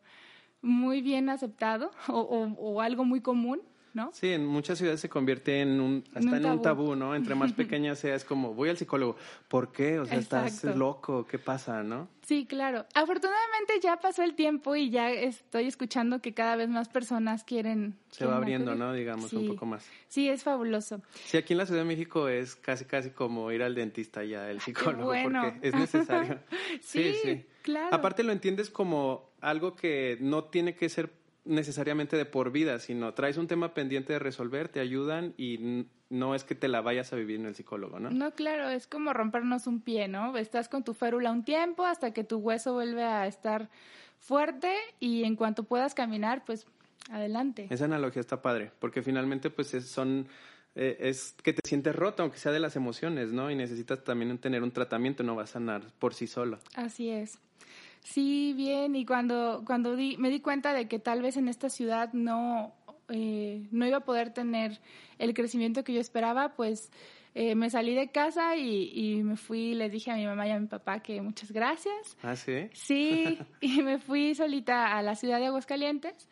muy 0.64 1.02
bien 1.02 1.30
aceptado 1.30 1.92
o, 2.08 2.82
algo 2.82 3.06
muy 3.06 3.22
común. 3.22 3.62
¿No? 3.94 4.10
Sí, 4.12 4.30
en 4.32 4.44
muchas 4.48 4.80
ciudades 4.80 5.02
se 5.02 5.08
convierte 5.08 5.62
en 5.62 5.80
un, 5.80 6.04
hasta 6.16 6.38
en 6.38 6.46
un 6.48 6.64
tabú, 6.64 6.96
¿no? 6.96 7.14
Entre 7.14 7.36
más 7.36 7.54
pequeña 7.54 7.94
sea, 7.94 8.16
es 8.16 8.26
como, 8.26 8.56
voy 8.56 8.70
al 8.70 8.78
psicólogo, 8.78 9.18
¿por 9.48 9.72
qué? 9.72 10.00
O 10.00 10.06
sea, 10.08 10.18
estás 10.18 10.64
loco, 10.64 11.28
¿qué 11.28 11.38
pasa, 11.38 11.84
no? 11.84 12.08
Sí, 12.24 12.48
claro. 12.48 12.88
Afortunadamente 12.96 13.74
ya 13.84 13.98
pasó 13.98 14.24
el 14.24 14.34
tiempo 14.34 14.76
y 14.76 14.90
ya 14.90 15.12
estoy 15.12 15.66
escuchando 15.68 16.24
que 16.24 16.34
cada 16.34 16.56
vez 16.56 16.70
más 16.70 16.90
personas 16.90 17.44
quieren... 17.44 17.96
Se 18.10 18.26
va 18.26 18.38
abriendo, 18.38 18.74
¿no? 18.74 18.94
Digamos, 18.94 19.32
un 19.32 19.46
poco 19.46 19.68
más. 19.68 19.86
Sí, 20.08 20.28
es 20.28 20.42
fabuloso. 20.42 21.04
Sí, 21.26 21.38
aquí 21.38 21.54
en 21.54 21.60
la 21.60 21.68
Ciudad 21.68 21.82
de 21.82 21.88
México 21.88 22.30
es 22.30 22.56
casi, 22.56 22.86
casi 22.86 23.12
como 23.12 23.52
ir 23.52 23.62
al 23.62 23.76
dentista 23.76 24.24
ya, 24.24 24.50
el 24.50 24.60
psicólogo, 24.60 25.14
porque 25.24 25.54
es 25.62 25.76
necesario. 25.76 26.40
sí, 26.82 27.14
sí, 27.22 27.46
claro. 27.64 27.96
Aparte 27.96 28.22
lo 28.22 28.32
entiendes 28.32 28.70
como 28.70 29.32
algo 29.42 29.76
que 29.76 30.18
no 30.22 30.44
tiene 30.44 30.76
que 30.76 30.88
ser 30.90 31.12
necesariamente 31.46 32.16
de 32.16 32.26
por 32.26 32.52
vida, 32.52 32.80
sino 32.80 33.14
traes 33.14 33.38
un 33.38 33.48
tema 33.48 33.74
pendiente 33.74 34.14
de 34.14 34.20
resolver, 34.20 34.70
te 34.70 34.80
ayudan 34.80 35.34
y 35.38 35.88
no 36.10 36.36
es 36.36 36.44
que 36.44 36.56
te 36.56 36.68
la 36.68 36.82
vayas 36.82 37.12
a 37.12 37.16
vivir 37.16 37.40
en 37.40 37.48
el 37.48 37.56
psicólogo, 37.56 38.00
¿no? 38.00 38.12
No, 38.12 38.32
claro, 38.32 38.70
es 38.70 38.88
como 38.88 39.14
rompernos 39.14 39.68
un 39.68 39.82
pie, 39.82 40.08
¿no? 40.08 40.38
Estás 40.38 40.70
con 40.70 40.84
tu 40.84 40.94
férula 40.94 41.32
un 41.32 41.44
tiempo 41.44 41.86
hasta 41.86 42.12
que 42.14 42.24
tu 42.24 42.38
hueso 42.38 42.74
vuelve 42.74 43.04
a 43.04 43.28
estar 43.28 43.70
fuerte 44.20 44.74
y 45.00 45.24
en 45.24 45.36
cuanto 45.36 45.64
puedas 45.64 45.94
caminar, 45.94 46.46
pues 46.46 46.66
adelante. 47.10 47.68
Esa 47.70 47.86
analogía 47.86 48.22
está 48.22 48.42
padre, 48.42 48.72
porque 48.80 49.02
finalmente 49.02 49.50
pues 49.50 49.70
son 49.86 50.28
eh, 50.76 50.98
es 51.00 51.36
que 51.44 51.54
te 51.54 51.62
sientes 51.68 51.96
roto, 51.96 52.24
aunque 52.24 52.38
sea 52.38 52.52
de 52.52 52.60
las 52.60 52.76
emociones, 52.76 53.32
¿no? 53.32 53.52
Y 53.52 53.56
necesitas 53.56 54.04
también 54.04 54.38
tener 54.40 54.64
un 54.64 54.72
tratamiento, 54.72 55.24
no 55.24 55.36
va 55.36 55.44
a 55.44 55.48
sanar 55.48 55.84
por 56.00 56.14
sí 56.14 56.28
solo. 56.28 56.60
Así 56.76 57.10
es. 57.10 57.40
Sí, 58.04 58.54
bien, 58.56 58.96
y 58.96 59.06
cuando, 59.06 59.64
cuando 59.66 59.96
di, 59.96 60.18
me 60.18 60.30
di 60.30 60.42
cuenta 60.42 60.74
de 60.74 60.88
que 60.88 61.00
tal 61.00 61.22
vez 61.22 61.38
en 61.38 61.48
esta 61.48 61.70
ciudad 61.70 62.12
no, 62.14 62.74
eh, 63.10 63.68
no 63.72 63.88
iba 63.88 63.98
a 63.98 64.06
poder 64.06 64.34
tener 64.34 64.80
el 65.20 65.34
crecimiento 65.34 65.84
que 65.84 65.94
yo 65.94 66.02
esperaba, 66.02 66.56
pues 66.56 66.92
eh, 67.36 67.56
me 67.56 67.70
salí 67.70 67.96
de 67.96 68.12
casa 68.12 68.56
y, 68.58 68.92
y, 68.94 69.24
me 69.24 69.38
fui, 69.38 69.74
le 69.74 69.90
dije 69.90 70.12
a 70.12 70.16
mi 70.16 70.26
mamá 70.26 70.48
y 70.48 70.52
a 70.52 70.60
mi 70.60 70.68
papá 70.68 71.00
que 71.00 71.22
muchas 71.22 71.52
gracias. 71.52 72.18
Ah, 72.22 72.36
sí. 72.36 72.70
Sí, 72.74 73.40
y 73.62 73.82
me 73.82 74.00
fui 74.00 74.36
solita 74.36 74.98
a 74.98 75.02
la 75.02 75.16
ciudad 75.16 75.40
de 75.40 75.48
Aguascalientes. 75.48 76.28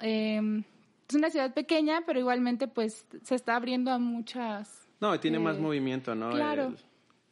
Em, 0.00 0.64
es 1.08 1.14
una 1.14 1.30
ciudad 1.30 1.52
pequeña, 1.54 2.02
pero 2.06 2.18
igualmente 2.18 2.68
pues 2.68 3.06
se 3.22 3.34
está 3.34 3.56
abriendo 3.56 3.90
a 3.90 3.98
muchas... 3.98 4.88
No, 5.00 5.18
tiene 5.20 5.38
más 5.38 5.56
eh, 5.56 5.60
movimiento, 5.60 6.14
¿no? 6.14 6.30
Claro. 6.30 6.74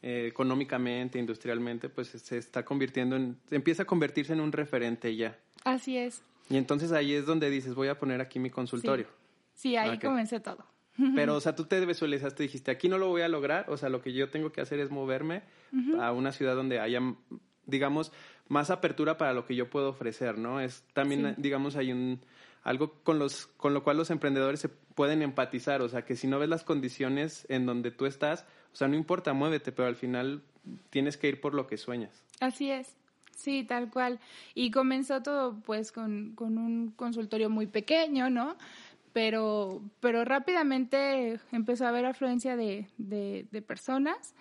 Eh, 0.01 0.27
económicamente, 0.27 1.17
industrialmente, 1.17 1.89
pues 1.89 2.09
se 2.09 2.37
está 2.37 2.65
convirtiendo 2.65 3.15
en, 3.15 3.37
empieza 3.49 3.83
a 3.83 3.85
convertirse 3.85 4.33
en 4.33 4.41
un 4.41 4.51
referente 4.51 5.15
ya. 5.15 5.39
Así 5.63 5.97
es. 5.97 6.21
Y 6.49 6.57
entonces 6.57 6.91
ahí 6.91 7.13
es 7.13 7.25
donde 7.25 7.49
dices, 7.49 7.73
voy 7.73 7.87
a 7.87 7.97
poner 7.97 8.21
aquí 8.21 8.37
mi 8.37 8.49
consultorio. 8.49 9.07
Sí, 9.53 9.75
ahí 9.75 9.97
comencé 9.99 10.39
todo. 10.39 10.65
Pero, 11.15 11.35
o 11.37 11.39
sea, 11.39 11.55
tú 11.55 11.65
te 11.65 11.83
visualizaste, 11.85 12.43
dijiste, 12.43 12.69
aquí 12.71 12.89
no 12.89 12.97
lo 12.97 13.07
voy 13.07 13.21
a 13.21 13.29
lograr, 13.29 13.69
o 13.69 13.77
sea, 13.77 13.89
lo 13.89 14.01
que 14.01 14.13
yo 14.13 14.29
tengo 14.29 14.51
que 14.51 14.61
hacer 14.61 14.79
es 14.79 14.91
moverme 14.91 15.43
a 15.99 16.11
una 16.11 16.31
ciudad 16.31 16.55
donde 16.55 16.79
haya, 16.79 16.99
digamos, 17.65 18.11
más 18.47 18.69
apertura 18.69 19.17
para 19.17 19.33
lo 19.33 19.45
que 19.45 19.55
yo 19.55 19.69
puedo 19.69 19.89
ofrecer, 19.89 20.37
¿no? 20.37 20.59
Es 20.59 20.83
también, 20.93 21.35
digamos, 21.37 21.75
hay 21.75 21.91
un 21.91 22.19
algo 22.63 22.93
con 23.03 23.19
los 23.19 23.47
con 23.57 23.73
lo 23.73 23.83
cual 23.83 23.97
los 23.97 24.09
emprendedores 24.09 24.59
se 24.59 24.69
pueden 24.69 25.21
empatizar, 25.21 25.81
o 25.81 25.89
sea, 25.89 26.05
que 26.05 26.15
si 26.15 26.27
no 26.27 26.39
ves 26.39 26.49
las 26.49 26.63
condiciones 26.63 27.45
en 27.49 27.65
donde 27.65 27.91
tú 27.91 28.05
estás, 28.05 28.45
o 28.71 28.75
sea, 28.75 28.87
no 28.87 28.95
importa, 28.95 29.33
muévete, 29.33 29.71
pero 29.71 29.87
al 29.87 29.95
final 29.95 30.43
tienes 30.89 31.17
que 31.17 31.27
ir 31.27 31.41
por 31.41 31.53
lo 31.53 31.67
que 31.67 31.77
sueñas. 31.77 32.23
Así 32.39 32.71
es. 32.71 32.95
Sí, 33.35 33.63
tal 33.63 33.89
cual. 33.89 34.19
Y 34.53 34.71
comenzó 34.71 35.21
todo 35.21 35.59
pues 35.65 35.91
con, 35.91 36.33
con 36.35 36.57
un 36.57 36.91
consultorio 36.91 37.49
muy 37.49 37.67
pequeño, 37.67 38.29
¿no? 38.29 38.55
Pero, 39.11 39.81
pero 39.99 40.23
rápidamente 40.25 41.39
empezó 41.51 41.85
a 41.85 41.89
haber 41.89 42.05
afluencia 42.05 42.55
de, 42.55 42.87
de, 42.97 43.61
personas 43.61 44.33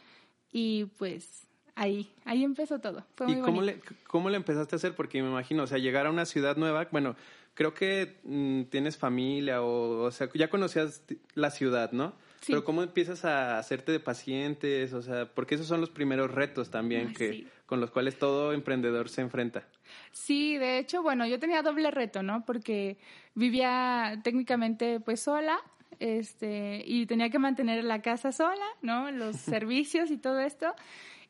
y 0.51 0.87
pues 0.99 1.47
ahí, 1.75 2.11
ahí 2.25 2.43
empezó 2.43 2.81
todo. 2.81 3.05
¿Y 3.27 3.37
cómo 3.41 3.61
le, 3.61 3.81
cómo 4.07 4.31
le 4.31 4.37
empezaste 4.37 4.75
a 4.75 4.79
hacer? 4.79 4.95
Porque 4.95 5.23
me 5.23 5.29
imagino, 5.29 5.65
o 5.65 5.67
sea, 5.67 5.79
llegar 5.79 6.07
a 6.07 6.11
una 6.11 6.25
ciudad 6.25 6.57
nueva, 6.57 6.89
bueno, 6.91 7.17
creo 7.55 7.75
que 7.75 8.19
mm, 8.25 8.65
tienes 8.65 8.97
familia 8.97 9.63
o, 9.63 10.05
o 10.05 10.11
sea, 10.11 10.29
ya 10.35 10.49
conocías 10.49 11.03
la 11.35 11.51
ciudad, 11.51 11.93
¿no? 11.93 12.15
Pero 12.47 12.65
¿cómo 12.65 12.83
empiezas 12.83 13.25
a 13.25 13.59
hacerte 13.59 13.93
de 13.93 14.01
pacientes? 14.01 14.93
O 14.93 15.03
sea, 15.03 15.27
porque 15.27 15.55
esos 15.55 15.69
son 15.69 15.81
los 15.81 15.91
primeros 15.91 16.31
retos 16.31 16.71
también 16.71 17.15
que 17.15 17.47
con 17.67 17.81
los 17.81 17.91
cuales 17.91 18.19
todo 18.19 18.53
emprendedor 18.53 19.09
se 19.09 19.21
enfrenta. 19.21 19.65
Sí, 20.11 20.59
de 20.59 20.79
hecho, 20.79 21.03
bueno, 21.03 21.27
yo 21.27 21.39
tenía 21.39 21.63
doble 21.63 21.91
reto, 21.91 22.23
¿no? 22.23 22.45
Porque 22.45 22.99
vivía 23.35 24.21
técnicamente 24.25 24.99
pues 24.99 25.21
sola, 25.21 25.61
este, 26.01 26.83
y 26.85 27.07
tenía 27.07 27.31
que 27.31 27.39
mantener 27.39 27.85
la 27.85 28.03
casa 28.03 28.33
sola, 28.33 28.65
¿no? 28.83 29.11
Los 29.11 29.37
servicios 29.37 30.11
y 30.11 30.19
todo 30.19 30.41
esto. 30.41 30.75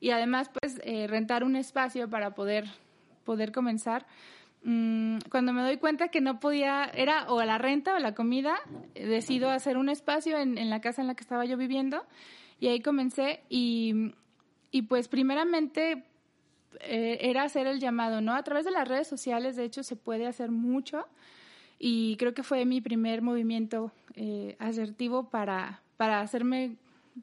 Y 0.01 0.11
además, 0.11 0.51
pues, 0.61 0.81
eh, 0.83 1.07
rentar 1.07 1.45
un 1.45 1.57
espacio 1.57 2.09
para 2.09 2.35
poder, 2.35 2.65
poder 3.25 3.53
comenzar. 3.53 4.07
Mm, 4.65 5.19
cuando 5.31 5.53
me 5.53 5.63
doy 5.63 5.79
cuenta 5.79 6.09
que 6.09 6.21
no 6.21 6.39
podía, 6.39 6.85
era 6.85 7.27
o 7.29 7.43
la 7.43 7.59
renta 7.59 7.95
o 7.95 7.99
la 7.99 8.15
comida, 8.15 8.55
decido 8.95 9.51
hacer 9.51 9.77
un 9.77 9.89
espacio 9.89 10.39
en, 10.39 10.57
en 10.57 10.71
la 10.71 10.81
casa 10.81 11.03
en 11.03 11.09
la 11.09 11.15
que 11.15 11.23
estaba 11.23 11.45
yo 11.45 11.57
viviendo 11.57 12.05
y 12.61 12.69
ahí 12.69 12.81
comencé 12.81 13.43
y, 13.49 14.15
y 14.71 14.83
pues 14.83 15.09
primeramente 15.09 16.05
eh, 16.81 17.19
era 17.21 17.43
hacer 17.43 17.67
el 17.67 17.81
llamado, 17.81 18.21
¿no? 18.21 18.35
A 18.35 18.43
través 18.43 18.65
de 18.65 18.71
las 18.71 18.87
redes 18.87 19.09
sociales, 19.09 19.57
de 19.57 19.65
hecho, 19.65 19.83
se 19.83 19.97
puede 19.97 20.27
hacer 20.27 20.51
mucho 20.51 21.07
y 21.79 22.17
creo 22.17 22.35
que 22.35 22.43
fue 22.43 22.65
mi 22.65 22.81
primer 22.81 23.23
movimiento 23.23 23.93
eh, 24.15 24.57
asertivo 24.59 25.29
para, 25.29 25.83
para 25.97 26.21
hacerme, 26.21 26.77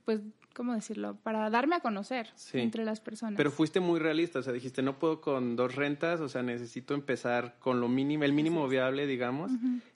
pues, 0.05 0.21
¿cómo 0.53 0.73
decirlo? 0.73 1.17
Para 1.23 1.49
darme 1.49 1.75
a 1.75 1.79
conocer 1.79 2.29
entre 2.53 2.83
las 2.83 2.99
personas. 2.99 3.37
Pero 3.37 3.51
fuiste 3.51 3.79
muy 3.79 3.99
realista, 3.99 4.39
o 4.39 4.41
sea, 4.41 4.53
dijiste, 4.53 4.81
no 4.81 4.99
puedo 4.99 5.21
con 5.21 5.55
dos 5.55 5.75
rentas, 5.75 6.19
o 6.19 6.29
sea, 6.29 6.43
necesito 6.43 6.93
empezar 6.93 7.55
con 7.59 7.79
lo 7.79 7.87
mínimo, 7.87 8.23
el 8.23 8.33
mínimo 8.33 8.67
viable, 8.67 9.07
digamos, 9.07 9.51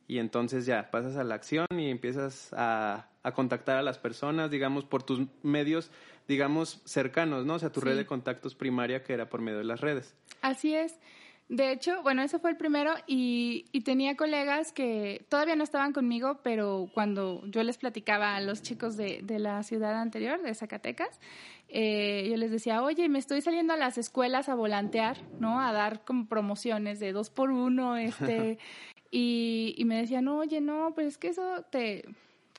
y 0.07 0.19
entonces 0.19 0.65
ya 0.65 0.91
pasas 0.91 1.17
a 1.17 1.23
la 1.23 1.35
acción 1.35 1.67
y 1.71 1.89
empiezas 1.89 2.53
a, 2.53 3.07
a, 3.23 3.31
contactar 3.33 3.77
a 3.77 3.83
las 3.83 3.97
personas, 3.97 4.51
digamos, 4.51 4.85
por 4.85 5.03
tus 5.03 5.21
medios, 5.41 5.91
digamos, 6.27 6.81
cercanos, 6.85 7.45
¿no? 7.45 7.55
O 7.55 7.59
sea, 7.59 7.71
tu 7.71 7.81
red 7.81 7.97
de 7.97 8.05
contactos 8.05 8.55
primaria 8.55 9.03
que 9.03 9.13
era 9.13 9.29
por 9.29 9.41
medio 9.41 9.57
de 9.57 9.65
las 9.65 9.81
redes. 9.81 10.15
Así 10.41 10.75
es. 10.75 10.95
De 11.49 11.71
hecho, 11.71 12.01
bueno, 12.03 12.21
ese 12.21 12.39
fue 12.39 12.51
el 12.51 12.57
primero 12.57 12.93
y, 13.05 13.65
tenía 13.83 14.15
colegas 14.15 14.71
que 14.71 15.25
todavía 15.29 15.55
no 15.55 15.63
estaban 15.63 15.91
conmigo, 15.91 16.39
pero 16.41 16.89
cuando 16.93 17.45
yo 17.47 17.63
les 17.63 17.77
platicaba 17.77 18.35
a 18.35 18.41
los 18.41 18.61
chicos 18.61 18.95
de, 18.95 19.21
la 19.39 19.61
ciudad 19.63 19.99
anterior, 20.01 20.41
de 20.41 20.55
Zacatecas, 20.55 21.19
eh, 21.67 22.27
yo 22.29 22.37
les 22.37 22.49
decía, 22.49 22.81
oye, 22.81 23.09
me 23.09 23.19
estoy 23.19 23.41
saliendo 23.41 23.73
a 23.73 23.77
las 23.77 23.97
escuelas 23.97 24.47
a 24.47 24.55
volantear, 24.55 25.17
¿no? 25.39 25.59
A 25.59 25.73
dar 25.73 26.05
como 26.05 26.27
promociones 26.27 26.99
de 26.99 27.11
dos 27.11 27.29
por 27.29 27.51
uno, 27.51 27.97
este, 27.97 28.57
y, 29.11 29.75
y 29.77 29.85
me 29.85 29.97
decían, 29.97 30.27
oye, 30.29 30.61
no, 30.61 30.93
pues 30.95 31.07
es 31.07 31.17
que 31.17 31.27
eso 31.27 31.63
te, 31.69 32.05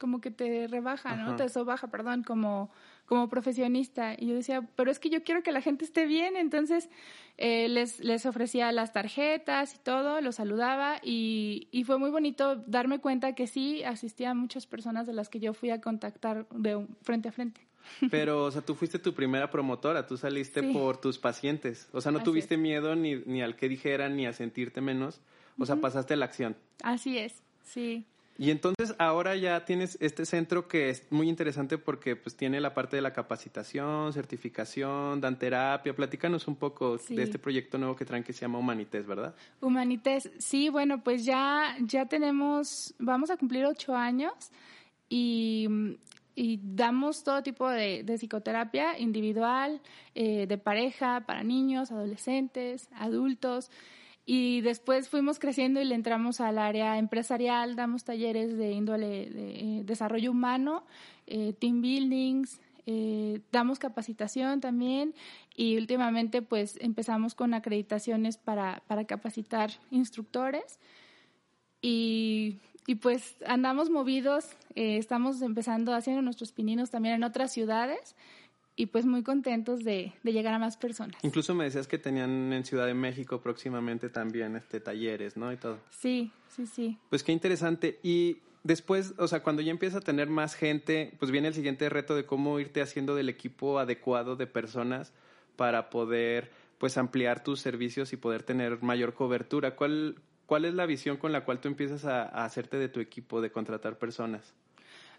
como 0.04 0.20
que 0.20 0.30
te 0.30 0.66
rebaja, 0.66 1.16
¿no? 1.16 1.34
Te 1.34 1.48
sobaja, 1.48 1.88
perdón, 1.88 2.24
como 2.24 2.68
como 3.06 3.30
profesionista. 3.30 4.14
Y 4.18 4.26
yo 4.26 4.34
decía, 4.34 4.68
pero 4.76 4.90
es 4.90 4.98
que 4.98 5.08
yo 5.08 5.22
quiero 5.22 5.42
que 5.42 5.50
la 5.50 5.62
gente 5.62 5.86
esté 5.86 6.04
bien, 6.04 6.36
entonces 6.36 6.90
eh, 7.38 7.70
les, 7.70 8.00
les 8.00 8.26
ofrecía 8.26 8.70
las 8.70 8.92
tarjetas 8.92 9.74
y 9.74 9.78
todo, 9.78 10.20
los 10.20 10.34
saludaba 10.34 10.98
y, 11.02 11.68
y, 11.70 11.84
fue 11.84 11.98
muy 11.98 12.10
bonito 12.10 12.56
darme 12.66 13.00
cuenta 13.00 13.34
que 13.34 13.46
sí 13.46 13.82
asistían 13.82 14.36
muchas 14.36 14.66
personas 14.66 15.06
de 15.06 15.14
las 15.14 15.30
que 15.30 15.40
yo 15.40 15.54
fui 15.54 15.70
a 15.70 15.80
contactar 15.80 16.46
de 16.50 16.86
frente 17.00 17.30
a 17.30 17.32
frente. 17.32 17.60
Pero, 18.10 18.44
o 18.44 18.50
sea, 18.50 18.60
tú 18.60 18.74
fuiste 18.74 18.98
tu 18.98 19.14
primera 19.14 19.50
promotora, 19.50 20.06
tú 20.06 20.18
saliste 20.18 20.62
por 20.62 20.98
tus 20.98 21.18
pacientes, 21.18 21.88
o 21.92 22.02
sea, 22.02 22.12
no 22.12 22.22
tuviste 22.22 22.58
miedo 22.58 22.94
ni, 22.94 23.16
ni 23.26 23.40
al 23.40 23.56
que 23.56 23.70
dijeran 23.70 24.16
ni 24.16 24.26
a 24.26 24.34
sentirte 24.34 24.82
menos, 24.82 25.20
o 25.58 25.66
sea, 25.66 25.76
pasaste 25.76 26.16
la 26.16 26.26
acción. 26.26 26.56
Así 26.82 27.18
es, 27.18 27.42
sí. 27.62 28.06
Y 28.36 28.50
entonces 28.50 28.96
ahora 28.98 29.36
ya 29.36 29.64
tienes 29.64 29.96
este 30.00 30.26
centro 30.26 30.66
que 30.66 30.90
es 30.90 31.10
muy 31.10 31.28
interesante 31.28 31.78
porque 31.78 32.16
pues 32.16 32.36
tiene 32.36 32.60
la 32.60 32.74
parte 32.74 32.96
de 32.96 33.02
la 33.02 33.12
capacitación, 33.12 34.12
certificación, 34.12 35.20
dan 35.20 35.38
terapia. 35.38 35.94
Platícanos 35.94 36.48
un 36.48 36.56
poco 36.56 36.96
de 36.96 37.22
este 37.22 37.38
proyecto 37.38 37.78
nuevo 37.78 37.94
que 37.94 38.04
traen 38.04 38.24
que 38.24 38.32
se 38.32 38.40
llama 38.40 38.58
Humanites, 38.58 39.06
¿verdad? 39.06 39.34
Humanites, 39.60 40.30
sí, 40.38 40.68
bueno, 40.68 41.02
pues 41.04 41.24
ya, 41.24 41.76
ya 41.80 42.06
tenemos, 42.06 42.94
vamos 42.98 43.30
a 43.30 43.36
cumplir 43.36 43.66
ocho 43.66 43.94
años 43.94 44.32
y, 45.08 45.68
damos 46.36 47.22
todo 47.22 47.44
tipo 47.44 47.70
de, 47.70 48.04
psicoterapia 48.18 48.98
individual, 48.98 49.80
eh, 50.16 50.46
de 50.48 50.58
pareja, 50.58 51.24
para 51.24 51.44
niños, 51.44 51.92
adolescentes, 51.92 52.88
adultos. 52.96 53.70
Y 54.26 54.62
después 54.62 55.08
fuimos 55.08 55.38
creciendo 55.38 55.80
y 55.80 55.84
le 55.84 55.94
entramos 55.94 56.40
al 56.40 56.58
área 56.58 56.98
empresarial, 56.98 57.76
damos 57.76 58.04
talleres 58.04 58.56
de 58.56 58.72
índole 58.72 59.28
de 59.28 59.50
eh, 59.50 59.82
desarrollo 59.84 60.30
humano, 60.30 60.84
eh, 61.26 61.52
team 61.52 61.82
buildings, 61.82 62.58
eh, 62.87 63.40
damos 63.52 63.78
capacitación 63.78 64.60
también 64.60 65.14
y 65.54 65.76
últimamente 65.76 66.40
pues 66.40 66.78
empezamos 66.80 67.34
con 67.34 67.52
acreditaciones 67.52 68.38
para, 68.38 68.82
para 68.87 69.04
capacitar 69.04 69.70
instructores 69.90 70.78
y, 71.82 72.60
y 72.87 72.94
pues 72.94 73.37
andamos 73.46 73.90
movidos, 73.90 74.56
estamos 74.74 75.42
empezando 75.42 75.94
haciendo 75.94 76.22
nuestros 76.22 76.52
pininos 76.52 76.90
también 76.90 77.16
en 77.16 77.24
otras 77.24 77.52
ciudades 77.52 78.16
y 78.76 78.87
pues 78.87 79.06
muy 79.06 79.22
contentos 79.22 79.84
de, 79.84 80.12
llegar 80.24 80.54
a 80.54 80.58
más 80.58 80.76
personas. 80.76 81.16
Incluso 81.22 81.54
me 81.54 81.64
decías 81.64 81.87
que 81.87 81.98
tenían 81.98 82.52
en 82.52 82.64
Ciudad 82.64 82.87
de 82.87 82.94
México 82.94 83.40
próximamente 83.40 84.08
también 84.08 84.56
este 84.56 84.80
talleres, 84.80 85.37
¿no? 85.37 85.52
Y 85.52 85.56
todo. 85.56 85.78
Sí, 85.90 86.32
sí, 86.48 86.66
sí. 86.66 86.98
Pues 87.08 87.22
qué 87.22 87.32
interesante. 87.32 88.00
Y 88.02 88.38
después, 88.64 89.14
o 89.18 89.28
sea, 89.28 89.42
cuando 89.42 89.62
ya 89.62 89.70
empieza 89.70 89.98
a 89.98 90.00
tener 90.00 90.28
más 90.28 90.54
gente, 90.54 91.14
pues 91.18 91.30
viene 91.30 91.48
el 91.48 91.54
siguiente 91.54 91.88
reto 91.88 92.16
de 92.16 92.26
cómo 92.26 92.58
irte 92.58 92.82
haciendo 92.82 93.14
del 93.14 93.28
equipo 93.28 93.78
adecuado 93.78 94.37
de 94.37 94.46
personas 94.46 95.12
para 95.56 95.90
poder 95.90 96.50
pues 96.78 96.98
ampliar 96.98 97.44
tus 97.44 97.60
servicios 97.60 98.12
y 98.12 98.16
poder 98.16 98.42
tener 98.42 98.82
mayor 98.82 99.14
cobertura. 99.14 99.76
¿Cuál, 99.76 100.16
cuál 100.46 100.64
es 100.64 100.74
la 100.74 100.87
visión 100.87 101.16
con 101.16 101.30
la 101.30 101.44
cual 101.44 101.60
tú 101.60 101.68
empiezas 101.68 102.04
a, 102.04 102.24
a 102.24 102.44
hacerte 102.44 102.76
de 102.76 102.88
tu 102.88 102.98
equipo, 102.98 103.40
de 103.40 103.52
contratar 103.52 103.98
personas? 103.98 104.54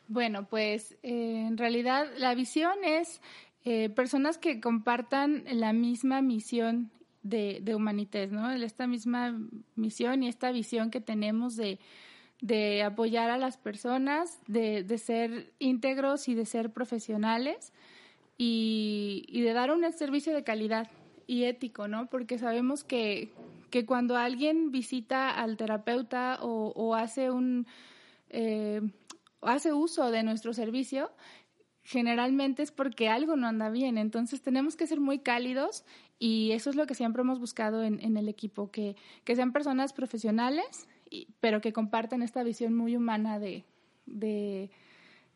Bueno, 0.08 0.48
pues 0.48 0.98
eh, 1.04 1.46
en 1.48 1.58
realidad 1.58 2.08
la 2.18 2.36
visión 2.36 2.74
es 2.84 3.22
eh, 3.64 3.90
personas 3.90 4.38
que 4.38 4.60
compartan 4.60 5.44
la 5.52 5.74
misma 5.74 6.22
misión 6.22 6.92
de, 7.24 7.60
de 7.64 8.28
¿no? 8.28 8.52
Esta 8.52 8.86
misma 8.86 9.36
misión 9.76 10.22
y 10.22 10.28
esta 10.28 10.52
visión 10.52 10.92
que 10.92 11.02
tenemos 11.02 11.56
de, 11.56 11.80
de 12.42 12.84
apoyar 12.84 13.32
a 13.32 13.40
las 13.40 13.58
personas, 13.58 14.40
de, 14.46 14.84
de, 14.84 14.98
ser 15.00 15.52
íntegros 15.58 16.28
y 16.28 16.36
de 16.36 16.46
ser 16.46 16.72
profesionales 16.72 17.74
y, 18.38 19.26
y, 19.28 19.42
de 19.42 19.54
dar 19.54 19.72
un 19.72 19.92
servicio 19.94 20.36
de 20.36 20.44
calidad 20.44 20.92
y 21.26 21.46
ético, 21.46 21.88
¿no? 21.88 22.06
Porque 22.08 22.38
sabemos 22.38 22.84
que, 22.84 23.32
que 23.72 23.88
cuando 23.88 24.16
alguien 24.18 24.70
visita 24.70 25.32
al 25.32 25.58
terapeuta 25.58 26.38
o, 26.42 26.72
o 26.76 26.94
hace 26.94 27.32
un... 27.32 27.66
Eh, 28.30 28.82
hace 29.42 29.74
uso 29.74 30.12
de 30.12 30.24
nuestro 30.24 30.54
servicio, 30.54 31.12
generalmente 31.84 32.64
es 32.64 32.72
porque 32.72 33.10
algo 33.10 33.36
no 33.36 33.48
anda 33.48 33.70
bien. 33.70 33.98
Entonces 33.98 34.42
tenemos 34.42 34.76
que 34.76 34.88
ser 34.88 35.00
muy 35.00 35.20
cálidos 35.20 35.86
y 36.20 36.52
eso 36.52 36.70
es 36.70 36.76
lo 36.76 36.88
que 36.88 36.96
siempre 36.96 37.22
hemos 37.22 37.40
buscado 37.40 37.84
en, 37.84 38.18
el 38.18 38.28
equipo, 38.28 38.72
que, 38.72 38.96
que, 39.24 39.36
sean 39.36 39.54
personas 39.54 39.94
profesionales, 39.94 40.88
pero 41.40 41.62
que 41.62 41.74
compartan 41.74 42.22
esta 42.22 42.44
visión 42.44 42.76
muy 42.76 42.96
humana 42.96 43.40
de 43.40 43.64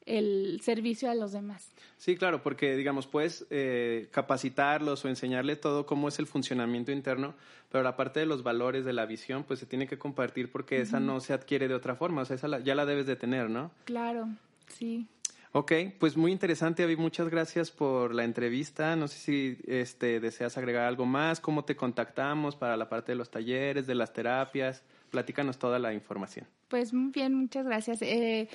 el 0.06 0.60
servicio 0.62 1.10
a 1.10 1.16
los 1.16 1.32
demás. 1.32 1.72
Sí, 1.98 2.16
claro, 2.16 2.42
porque 2.42 2.76
digamos, 2.76 3.08
puedes 3.08 3.46
eh, 3.50 4.08
capacitarlos 4.12 5.04
o 5.06 5.10
enseñarles 5.10 5.60
todo 5.60 5.86
cómo 5.86 6.08
es 6.08 6.20
el 6.20 6.28
funcionamiento 6.28 6.92
interno, 6.92 7.36
pero 7.70 7.84
la 7.84 7.96
parte 7.96 8.20
de 8.20 8.26
los 8.26 8.42
valores, 8.44 8.86
de 8.86 8.94
la 8.94 9.06
visión, 9.06 9.44
pues 9.44 9.60
se 9.60 9.66
tiene 9.66 9.88
que 9.88 9.98
compartir 9.98 10.52
porque 10.52 10.82
esa 10.82 11.00
no 11.00 11.20
se 11.20 11.34
adquiere 11.34 11.68
de 11.68 11.76
otra 11.76 11.96
forma, 11.96 12.22
o 12.22 12.26
sea, 12.26 12.36
esa 12.36 12.60
ya 12.60 12.76
la 12.76 12.86
debes 12.86 13.06
de 13.06 13.16
tener, 13.16 13.50
¿no? 13.50 13.72
Claro, 13.86 14.30
sí. 14.68 15.08
Ok, 15.52 15.72
pues 15.98 16.16
muy 16.16 16.32
interesante, 16.32 16.84
Avi. 16.84 16.96
Muchas 16.96 17.28
gracias 17.28 17.72
por 17.72 18.14
la 18.14 18.24
entrevista. 18.24 18.96
No 18.96 19.08
sé 19.08 19.18
si 19.18 19.58
este, 19.66 20.20
deseas 20.20 20.60
agregar 20.60 20.86
algo 20.86 21.08
más, 21.08 21.40
cómo 21.40 21.66
te 21.66 21.76
contactamos 21.76 22.56
para 22.56 22.78
la 22.78 22.88
parte 22.88 23.14
de 23.14 23.16
los 23.16 23.32
talleres, 23.32 23.88
de 23.88 23.96
las 23.96 24.14
terapias. 24.14 24.84
Platícanos 25.10 25.58
toda 25.58 25.80
la 25.80 25.92
información. 25.92 26.46
Pues 26.68 26.94
muy 26.94 27.12
bien, 27.12 27.34
muchas 27.34 27.66
gracias. 27.66 28.04
Eh, 28.04 28.48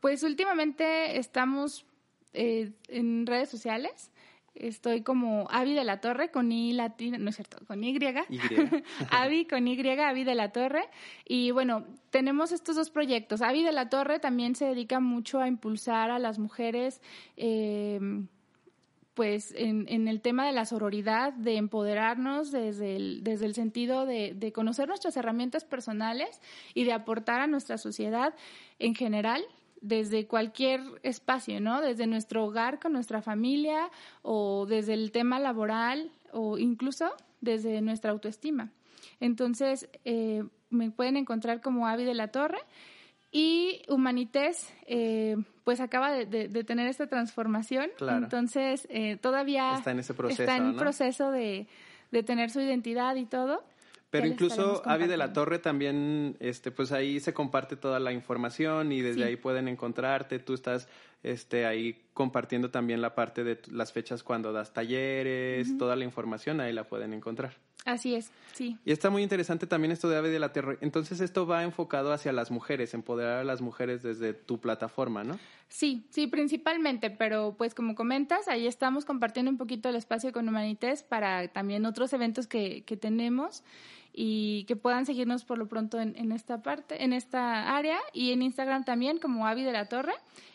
pues 0.00 0.22
últimamente 0.22 1.18
estamos 1.18 1.86
eh, 2.32 2.72
en 2.88 3.26
redes 3.26 3.48
sociales. 3.48 4.10
Estoy 4.54 5.02
como 5.02 5.46
Avi 5.50 5.74
de 5.74 5.84
la 5.84 6.00
Torre 6.00 6.30
con 6.30 6.50
I 6.50 6.72
latina, 6.72 7.16
no 7.16 7.30
es 7.30 7.36
cierto, 7.36 7.58
con 7.66 7.84
Y. 7.84 7.96
Y. 7.96 7.98
Avi 9.10 9.46
con 9.46 9.68
Y, 9.68 9.88
Avi 10.00 10.24
de 10.24 10.34
la 10.34 10.50
Torre. 10.50 10.88
Y 11.24 11.52
bueno, 11.52 11.84
tenemos 12.10 12.50
estos 12.50 12.74
dos 12.74 12.90
proyectos. 12.90 13.40
Avi 13.40 13.62
de 13.62 13.72
la 13.72 13.88
Torre 13.88 14.18
también 14.18 14.56
se 14.56 14.66
dedica 14.66 14.98
mucho 14.98 15.40
a 15.40 15.46
impulsar 15.46 16.10
a 16.10 16.18
las 16.18 16.38
mujeres. 16.38 17.00
Eh, 17.36 18.00
pues 19.14 19.52
en, 19.56 20.06
el 20.06 20.20
tema 20.20 20.46
de 20.46 20.52
la 20.52 20.64
sororidad, 20.64 21.32
de 21.32 21.56
empoderarnos 21.56 22.52
desde 22.52 22.94
el, 22.94 23.24
desde 23.24 23.46
el 23.46 23.54
sentido 23.56 24.06
de, 24.06 24.32
de, 24.32 24.52
conocer 24.52 24.86
nuestras 24.86 25.16
herramientas 25.16 25.64
personales 25.64 26.40
y 26.72 26.84
de 26.84 26.92
aportar 26.92 27.40
a 27.40 27.48
nuestra 27.48 27.78
sociedad 27.78 28.32
en 28.78 28.94
general 28.94 29.44
desde 29.80 30.26
cualquier 30.26 30.80
espacio, 31.02 31.60
¿no? 31.60 31.80
Desde 31.80 32.06
nuestro 32.06 32.44
hogar 32.44 32.78
con 32.78 32.92
nuestra 32.92 33.22
familia 33.22 33.90
o 34.22 34.66
desde 34.66 34.94
el 34.94 35.12
tema 35.12 35.38
laboral 35.38 36.10
o 36.32 36.58
incluso 36.58 37.12
desde 37.40 37.80
nuestra 37.80 38.10
autoestima. 38.10 38.70
Entonces, 39.20 39.88
eh, 40.04 40.44
me 40.70 40.90
pueden 40.90 41.16
encontrar 41.16 41.60
como 41.60 41.86
Avi 41.86 42.04
de 42.04 42.14
la 42.14 42.28
Torre 42.28 42.58
y 43.30 43.82
Humanités, 43.88 44.72
eh, 44.86 45.36
pues 45.64 45.80
acaba 45.80 46.12
de, 46.12 46.48
tener 46.64 46.88
esta 46.88 47.06
transformación. 47.06 47.90
Entonces, 48.00 48.86
eh, 48.90 49.16
todavía 49.16 49.74
está 49.76 49.90
en 49.90 49.98
ese 49.98 50.14
proceso, 50.14 50.42
está 50.42 50.56
en 50.56 50.76
proceso 50.76 51.30
de, 51.30 51.66
de 52.10 52.22
tener 52.22 52.50
su 52.50 52.60
identidad 52.60 53.16
y 53.16 53.26
todo. 53.26 53.62
Pero 54.10 54.26
incluso 54.26 54.82
Avi 54.86 55.06
de 55.06 55.18
la 55.18 55.34
Torre 55.34 55.58
también, 55.58 56.36
este, 56.40 56.70
pues 56.70 56.92
ahí 56.92 57.20
se 57.20 57.34
comparte 57.34 57.76
toda 57.76 58.00
la 58.00 58.12
información 58.12 58.90
y 58.90 59.02
desde 59.02 59.24
ahí 59.24 59.36
pueden 59.36 59.68
encontrarte. 59.68 60.38
Tú 60.38 60.54
estás 60.54 60.88
este, 61.22 61.66
ahí 61.66 62.00
compartiendo 62.14 62.70
también 62.70 63.02
la 63.02 63.14
parte 63.14 63.44
de 63.44 63.60
las 63.70 63.92
fechas 63.92 64.22
cuando 64.22 64.52
das 64.52 64.72
talleres, 64.72 65.76
toda 65.76 65.94
la 65.94 66.04
información 66.04 66.60
ahí 66.60 66.72
la 66.72 66.84
pueden 66.84 67.12
encontrar. 67.12 67.54
Así 67.84 68.14
es, 68.14 68.30
sí. 68.52 68.76
Y 68.84 68.92
está 68.92 69.08
muy 69.08 69.22
interesante 69.22 69.66
también 69.66 69.92
esto 69.92 70.08
de 70.08 70.16
Ave 70.16 70.30
de 70.30 70.38
la 70.38 70.52
Tierra. 70.52 70.76
Entonces 70.80 71.20
esto 71.20 71.46
va 71.46 71.62
enfocado 71.62 72.12
hacia 72.12 72.32
las 72.32 72.50
mujeres, 72.50 72.92
empoderar 72.92 73.38
a 73.38 73.44
las 73.44 73.60
mujeres 73.60 74.02
desde 74.02 74.34
tu 74.34 74.58
plataforma, 74.60 75.24
¿no? 75.24 75.38
Sí, 75.68 76.06
sí, 76.10 76.26
principalmente, 76.26 77.10
pero 77.10 77.54
pues 77.56 77.74
como 77.74 77.94
comentas, 77.94 78.48
ahí 78.48 78.66
estamos 78.66 79.04
compartiendo 79.04 79.50
un 79.50 79.58
poquito 79.58 79.88
el 79.88 79.96
espacio 79.96 80.32
con 80.32 80.48
Humanites 80.48 81.02
para 81.02 81.48
también 81.48 81.86
otros 81.86 82.12
eventos 82.12 82.46
que, 82.46 82.82
que 82.84 82.96
tenemos 82.96 83.62
y 84.20 84.64
que 84.64 84.74
puedan 84.74 85.06
seguirnos 85.06 85.44
por 85.44 85.58
lo 85.58 85.68
pronto 85.68 86.00
en, 86.00 86.16
en 86.16 86.32
esta 86.32 86.60
parte, 86.60 87.04
en 87.04 87.12
esta 87.12 87.76
área 87.76 87.98
y 88.12 88.32
en 88.32 88.42
Instagram 88.42 88.84
también 88.84 89.18
como 89.18 89.46
Avi 89.46 89.62
de 89.62 89.70
la 89.70 89.86
Torre 89.86 90.14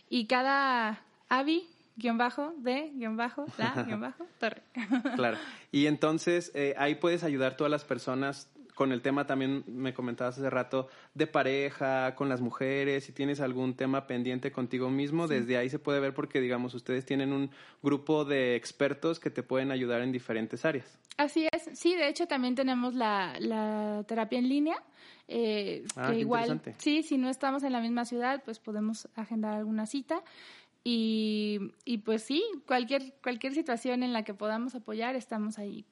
y 0.09 0.25
cada 0.27 1.01
Avi 1.29 1.65
guion 1.95 2.17
bajo 2.17 2.53
de 2.57 2.91
guion 2.93 3.15
bajo 3.15 3.45
la 3.57 3.71
guion 3.87 4.01
bajo 4.01 4.27
torre. 4.37 4.63
claro. 5.15 5.37
Y 5.71 5.87
entonces 5.87 6.51
eh, 6.55 6.75
ahí 6.77 6.95
puedes 6.95 7.23
ayudar 7.23 7.53
a 7.53 7.55
todas 7.55 7.71
las 7.71 7.85
personas 7.85 8.49
con 8.75 8.91
el 8.91 9.01
tema 9.01 9.25
también 9.25 9.63
me 9.67 9.93
comentabas 9.93 10.37
hace 10.37 10.49
rato 10.49 10.89
de 11.13 11.27
pareja, 11.27 12.15
con 12.15 12.29
las 12.29 12.41
mujeres, 12.41 13.03
si 13.03 13.11
tienes 13.11 13.39
algún 13.39 13.75
tema 13.75 14.07
pendiente 14.07 14.51
contigo 14.51 14.89
mismo, 14.89 15.27
desde 15.27 15.57
ahí 15.57 15.69
se 15.69 15.79
puede 15.79 15.99
ver 15.99 16.13
porque 16.13 16.41
digamos 16.41 16.73
ustedes 16.73 17.05
tienen 17.05 17.33
un 17.33 17.51
grupo 17.81 18.25
de 18.25 18.55
expertos 18.55 19.19
que 19.19 19.29
te 19.29 19.43
pueden 19.43 19.71
ayudar 19.71 20.01
en 20.01 20.11
diferentes 20.11 20.65
áreas. 20.65 20.97
Así 21.17 21.47
es, 21.51 21.77
sí, 21.77 21.95
de 21.95 22.07
hecho 22.07 22.27
también 22.27 22.55
tenemos 22.55 22.95
la, 22.95 23.35
la 23.39 24.03
terapia 24.07 24.39
en 24.39 24.49
línea. 24.49 24.75
Eh, 25.27 25.85
Ah, 25.95 26.11
que 26.11 26.19
igual, 26.19 26.61
sí, 26.77 27.03
si 27.03 27.17
no 27.17 27.29
estamos 27.29 27.63
en 27.63 27.71
la 27.71 27.79
misma 27.81 28.05
ciudad, 28.05 28.41
pues 28.43 28.59
podemos 28.59 29.07
agendar 29.15 29.53
alguna 29.53 29.85
cita. 29.85 30.21
Y, 30.83 31.71
y 31.85 31.99
pues 31.99 32.23
sí, 32.23 32.43
cualquier, 32.67 33.13
cualquier 33.21 33.53
situación 33.53 34.03
en 34.03 34.11
la 34.11 34.23
que 34.23 34.33
podamos 34.33 34.75
apoyar, 34.75 35.15
estamos 35.15 35.57
ahí 35.57 35.85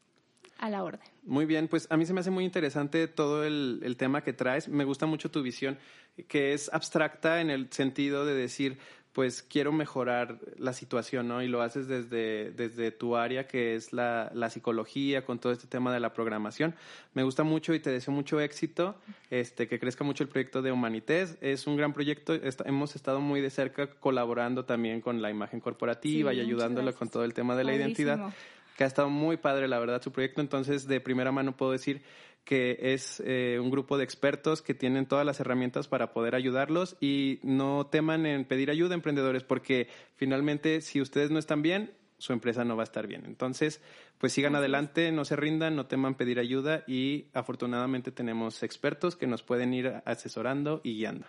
a 0.57 0.69
la 0.69 0.83
orden. 0.83 1.07
Muy 1.23 1.45
bien, 1.45 1.67
pues 1.67 1.87
a 1.89 1.97
mí 1.97 2.05
se 2.05 2.13
me 2.13 2.19
hace 2.19 2.29
muy 2.29 2.43
interesante 2.43 3.07
todo 3.07 3.43
el, 3.45 3.79
el 3.83 3.95
tema 3.95 4.21
que 4.23 4.33
traes. 4.33 4.67
Me 4.67 4.83
gusta 4.83 5.05
mucho 5.05 5.31
tu 5.31 5.41
visión, 5.41 5.79
que 6.27 6.53
es 6.53 6.71
abstracta 6.73 7.41
en 7.41 7.49
el 7.49 7.71
sentido 7.71 8.25
de 8.25 8.35
decir, 8.35 8.77
pues 9.13 9.43
quiero 9.43 9.73
mejorar 9.73 10.39
la 10.57 10.71
situación, 10.71 11.27
¿no? 11.27 11.41
Y 11.41 11.47
lo 11.49 11.61
haces 11.61 11.87
desde, 11.89 12.51
desde 12.51 12.91
tu 12.91 13.17
área, 13.17 13.45
que 13.45 13.75
es 13.75 13.91
la, 13.91 14.31
la 14.33 14.49
psicología, 14.49 15.25
con 15.25 15.37
todo 15.39 15.51
este 15.51 15.67
tema 15.67 15.93
de 15.93 15.99
la 15.99 16.13
programación. 16.13 16.75
Me 17.13 17.23
gusta 17.23 17.43
mucho 17.43 17.73
y 17.73 17.79
te 17.81 17.89
deseo 17.89 18.13
mucho 18.13 18.39
éxito, 18.39 18.95
este, 19.29 19.67
que 19.67 19.79
crezca 19.79 20.05
mucho 20.05 20.23
el 20.23 20.29
proyecto 20.29 20.61
de 20.61 20.71
Humanités. 20.71 21.37
Es 21.41 21.67
un 21.67 21.75
gran 21.75 21.91
proyecto, 21.91 22.33
Est- 22.33 22.61
hemos 22.65 22.95
estado 22.95 23.19
muy 23.19 23.41
de 23.41 23.49
cerca 23.49 23.87
colaborando 23.87 24.63
también 24.63 25.01
con 25.01 25.21
la 25.21 25.29
imagen 25.29 25.59
corporativa 25.59 26.31
Sí, 26.31 26.37
y 26.39 26.45
gracias. 26.53 26.95
con 26.95 27.09
todo 27.09 27.25
el 27.25 27.33
tema 27.33 27.55
de 27.57 27.63
la 27.65 27.75
identidad 27.75 28.33
que 28.77 28.85
ha 28.85 28.87
estado 28.87 29.09
muy 29.09 29.35
padre, 29.37 29.67
la 29.67 29.77
verdad, 29.77 30.01
su 30.01 30.11
proyecto. 30.13 30.39
Entonces, 30.41 30.87
de 30.87 31.01
primera 31.01 31.31
mano 31.33 31.55
puedo 31.55 31.73
decir 31.73 32.01
que 32.43 32.77
es 32.93 33.21
eh, 33.25 33.59
un 33.61 33.69
grupo 33.69 33.97
de 33.97 34.03
expertos 34.03 34.61
que 34.61 34.73
tienen 34.73 35.05
todas 35.05 35.25
las 35.25 35.39
herramientas 35.39 35.87
para 35.87 36.11
poder 36.11 36.35
ayudarlos 36.35 36.97
y 36.99 37.39
no 37.43 37.87
teman 37.87 38.25
en 38.25 38.45
pedir 38.45 38.69
ayuda, 38.71 38.95
emprendedores, 38.95 39.43
porque 39.43 39.87
finalmente, 40.15 40.81
si 40.81 41.01
ustedes 41.01 41.31
no 41.31 41.39
están 41.39 41.61
bien, 41.61 41.91
su 42.17 42.33
empresa 42.33 42.63
no 42.63 42.75
va 42.75 42.83
a 42.83 42.85
estar 42.85 43.07
bien. 43.07 43.23
Entonces, 43.25 43.81
pues 44.19 44.33
sigan 44.33 44.55
adelante, 44.55 45.11
no 45.11 45.25
se 45.25 45.35
rindan, 45.35 45.75
no 45.75 45.87
teman 45.87 46.15
pedir 46.15 46.39
ayuda 46.39 46.83
y 46.87 47.25
afortunadamente 47.33 48.11
tenemos 48.11 48.61
expertos 48.61 49.15
que 49.15 49.27
nos 49.27 49.41
pueden 49.41 49.73
ir 49.73 50.01
asesorando 50.05 50.81
y 50.83 50.95
guiando. 50.95 51.25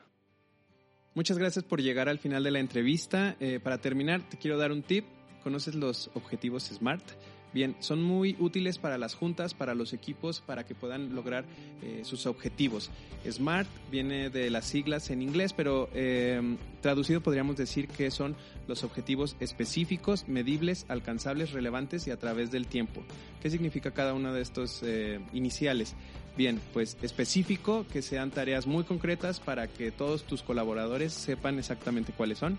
Muchas 1.14 1.38
gracias 1.38 1.64
por 1.64 1.80
llegar 1.80 2.08
al 2.08 2.18
final 2.18 2.42
de 2.42 2.50
la 2.50 2.58
entrevista. 2.58 3.36
Eh, 3.40 3.60
para 3.62 3.78
terminar, 3.78 4.28
te 4.28 4.38
quiero 4.38 4.58
dar 4.58 4.72
un 4.72 4.82
tip. 4.82 5.06
¿Conoces 5.42 5.74
los 5.74 6.10
objetivos 6.14 6.64
SMART? 6.64 7.02
Bien, 7.52 7.76
son 7.80 8.02
muy 8.02 8.34
útiles 8.38 8.78
para 8.78 8.96
las 8.96 9.14
juntas, 9.14 9.52
para 9.52 9.74
los 9.74 9.92
equipos, 9.92 10.40
para 10.40 10.64
que 10.64 10.74
puedan 10.74 11.14
lograr 11.14 11.44
eh, 11.82 12.00
sus 12.04 12.26
objetivos. 12.26 12.90
SMART 13.30 13.68
viene 13.90 14.30
de 14.30 14.48
las 14.48 14.64
siglas 14.64 15.10
en 15.10 15.20
inglés, 15.20 15.52
pero 15.52 15.90
eh, 15.92 16.56
traducido 16.80 17.20
podríamos 17.20 17.56
decir 17.56 17.88
que 17.88 18.10
son 18.10 18.36
los 18.66 18.84
objetivos 18.84 19.36
específicos, 19.38 20.26
medibles, 20.28 20.86
alcanzables, 20.88 21.52
relevantes 21.52 22.06
y 22.06 22.10
a 22.10 22.18
través 22.18 22.50
del 22.50 22.66
tiempo. 22.66 23.02
¿Qué 23.42 23.50
significa 23.50 23.90
cada 23.90 24.14
uno 24.14 24.32
de 24.32 24.40
estos 24.40 24.80
eh, 24.82 25.20
iniciales? 25.34 25.94
Bien, 26.36 26.58
pues 26.72 26.96
específico, 27.02 27.84
que 27.92 28.00
sean 28.00 28.30
tareas 28.30 28.66
muy 28.66 28.84
concretas 28.84 29.40
para 29.40 29.68
que 29.68 29.90
todos 29.90 30.24
tus 30.24 30.42
colaboradores 30.42 31.12
sepan 31.12 31.58
exactamente 31.58 32.12
cuáles 32.16 32.38
son. 32.38 32.58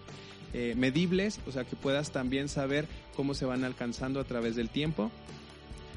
Eh, 0.54 0.76
medibles, 0.78 1.40
o 1.48 1.52
sea 1.52 1.64
que 1.64 1.76
puedas 1.76 2.12
también 2.12 2.48
saber 2.48 2.86
cómo 3.16 3.34
se 3.34 3.46
van 3.46 3.64
alcanzando 3.64 4.20
a 4.20 4.24
través 4.24 4.56
del 4.56 4.70
tiempo. 4.70 5.12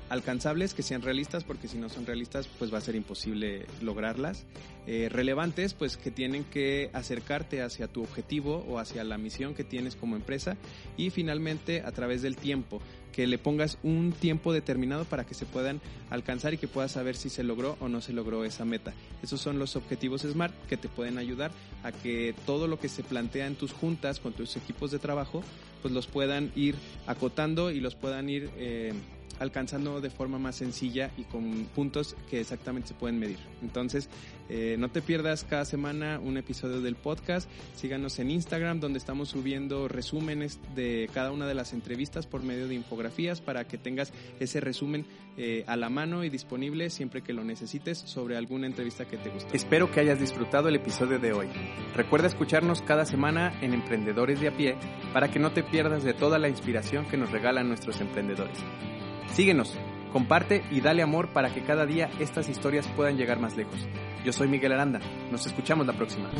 Alcanzables, 0.08 0.72
que 0.72 0.82
sean 0.82 1.02
realistas, 1.02 1.42
porque 1.42 1.66
si 1.66 1.78
no 1.78 1.88
son 1.88 2.06
realistas, 2.06 2.48
pues 2.58 2.72
va 2.72 2.78
a 2.78 2.80
ser 2.80 2.94
imposible 2.94 3.66
lograrlas. 3.82 4.44
Eh, 4.86 5.08
relevantes, 5.10 5.74
pues 5.74 5.96
que 5.96 6.12
tienen 6.12 6.44
que 6.44 6.90
acercarte 6.92 7.60
hacia 7.60 7.88
tu 7.88 8.02
objetivo 8.02 8.64
o 8.68 8.78
hacia 8.78 9.02
la 9.02 9.18
misión 9.18 9.54
que 9.54 9.64
tienes 9.64 9.96
como 9.96 10.14
empresa. 10.14 10.56
Y 10.96 11.10
finalmente, 11.10 11.82
a 11.82 11.90
través 11.90 12.22
del 12.22 12.36
tiempo, 12.36 12.80
que 13.16 13.26
le 13.26 13.38
pongas 13.38 13.78
un 13.82 14.12
tiempo 14.12 14.52
determinado 14.52 15.06
para 15.06 15.24
que 15.24 15.32
se 15.32 15.46
puedan 15.46 15.80
alcanzar 16.10 16.52
y 16.52 16.58
que 16.58 16.68
puedas 16.68 16.92
saber 16.92 17.16
si 17.16 17.30
se 17.30 17.42
logró 17.42 17.78
o 17.80 17.88
no 17.88 18.02
se 18.02 18.12
logró 18.12 18.44
esa 18.44 18.66
meta. 18.66 18.92
Esos 19.22 19.40
son 19.40 19.58
los 19.58 19.74
objetivos 19.74 20.20
SMART 20.20 20.54
que 20.68 20.76
te 20.76 20.90
pueden 20.90 21.16
ayudar 21.16 21.50
a 21.82 21.92
que 21.92 22.34
todo 22.44 22.68
lo 22.68 22.78
que 22.78 22.90
se 22.90 23.02
plantea 23.02 23.46
en 23.46 23.56
tus 23.56 23.72
juntas 23.72 24.20
con 24.20 24.34
tus 24.34 24.56
equipos 24.56 24.90
de 24.90 24.98
trabajo, 24.98 25.42
pues 25.80 25.94
los 25.94 26.06
puedan 26.06 26.52
ir 26.54 26.74
acotando 27.06 27.70
y 27.70 27.80
los 27.80 27.94
puedan 27.94 28.28
ir 28.28 28.50
eh, 28.58 28.92
alcanzando 29.38 30.00
de 30.00 30.10
forma 30.10 30.38
más 30.38 30.56
sencilla 30.56 31.10
y 31.16 31.24
con 31.24 31.66
puntos 31.74 32.16
que 32.30 32.40
exactamente 32.40 32.88
se 32.88 32.94
pueden 32.94 33.18
medir. 33.18 33.38
Entonces, 33.62 34.08
eh, 34.48 34.76
no 34.78 34.90
te 34.90 35.02
pierdas 35.02 35.44
cada 35.44 35.64
semana 35.64 36.20
un 36.22 36.36
episodio 36.36 36.80
del 36.80 36.94
podcast. 36.94 37.48
Síganos 37.74 38.18
en 38.18 38.30
Instagram 38.30 38.80
donde 38.80 38.98
estamos 38.98 39.30
subiendo 39.30 39.88
resúmenes 39.88 40.60
de 40.74 41.10
cada 41.12 41.32
una 41.32 41.46
de 41.46 41.54
las 41.54 41.72
entrevistas 41.72 42.26
por 42.26 42.42
medio 42.42 42.68
de 42.68 42.74
infografías 42.74 43.40
para 43.40 43.66
que 43.66 43.78
tengas 43.78 44.12
ese 44.38 44.60
resumen 44.60 45.04
eh, 45.36 45.64
a 45.66 45.76
la 45.76 45.90
mano 45.90 46.24
y 46.24 46.30
disponible 46.30 46.90
siempre 46.90 47.22
que 47.22 47.32
lo 47.32 47.44
necesites 47.44 47.98
sobre 47.98 48.36
alguna 48.36 48.66
entrevista 48.66 49.04
que 49.06 49.16
te 49.16 49.30
guste. 49.30 49.56
Espero 49.56 49.90
que 49.90 50.00
hayas 50.00 50.20
disfrutado 50.20 50.68
el 50.68 50.76
episodio 50.76 51.18
de 51.18 51.32
hoy. 51.32 51.48
Recuerda 51.94 52.28
escucharnos 52.28 52.82
cada 52.82 53.04
semana 53.04 53.52
en 53.60 53.74
Emprendedores 53.74 54.40
de 54.40 54.48
a 54.48 54.56
pie 54.56 54.76
para 55.12 55.30
que 55.30 55.38
no 55.38 55.52
te 55.52 55.62
pierdas 55.62 56.04
de 56.04 56.14
toda 56.14 56.38
la 56.38 56.48
inspiración 56.48 57.06
que 57.06 57.16
nos 57.16 57.30
regalan 57.30 57.68
nuestros 57.68 58.00
emprendedores. 58.00 58.58
Síguenos, 59.32 59.76
comparte 60.12 60.64
y 60.70 60.80
dale 60.80 61.02
amor 61.02 61.32
para 61.32 61.52
que 61.52 61.62
cada 61.62 61.86
día 61.86 62.10
estas 62.18 62.48
historias 62.48 62.86
puedan 62.88 63.16
llegar 63.16 63.38
más 63.38 63.56
lejos. 63.56 63.86
Yo 64.24 64.32
soy 64.32 64.48
Miguel 64.48 64.72
Aranda. 64.72 65.00
Nos 65.30 65.46
escuchamos 65.46 65.86
la 65.86 65.92
próxima. 65.92 66.30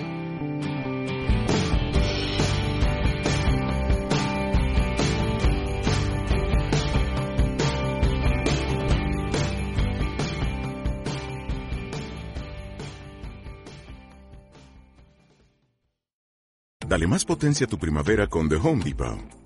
Dale 16.88 17.08
más 17.08 17.24
potencia 17.24 17.66
a 17.66 17.68
tu 17.68 17.78
primavera 17.78 18.28
con 18.28 18.48
The 18.48 18.56
Home 18.56 18.84
Depot. 18.84 19.45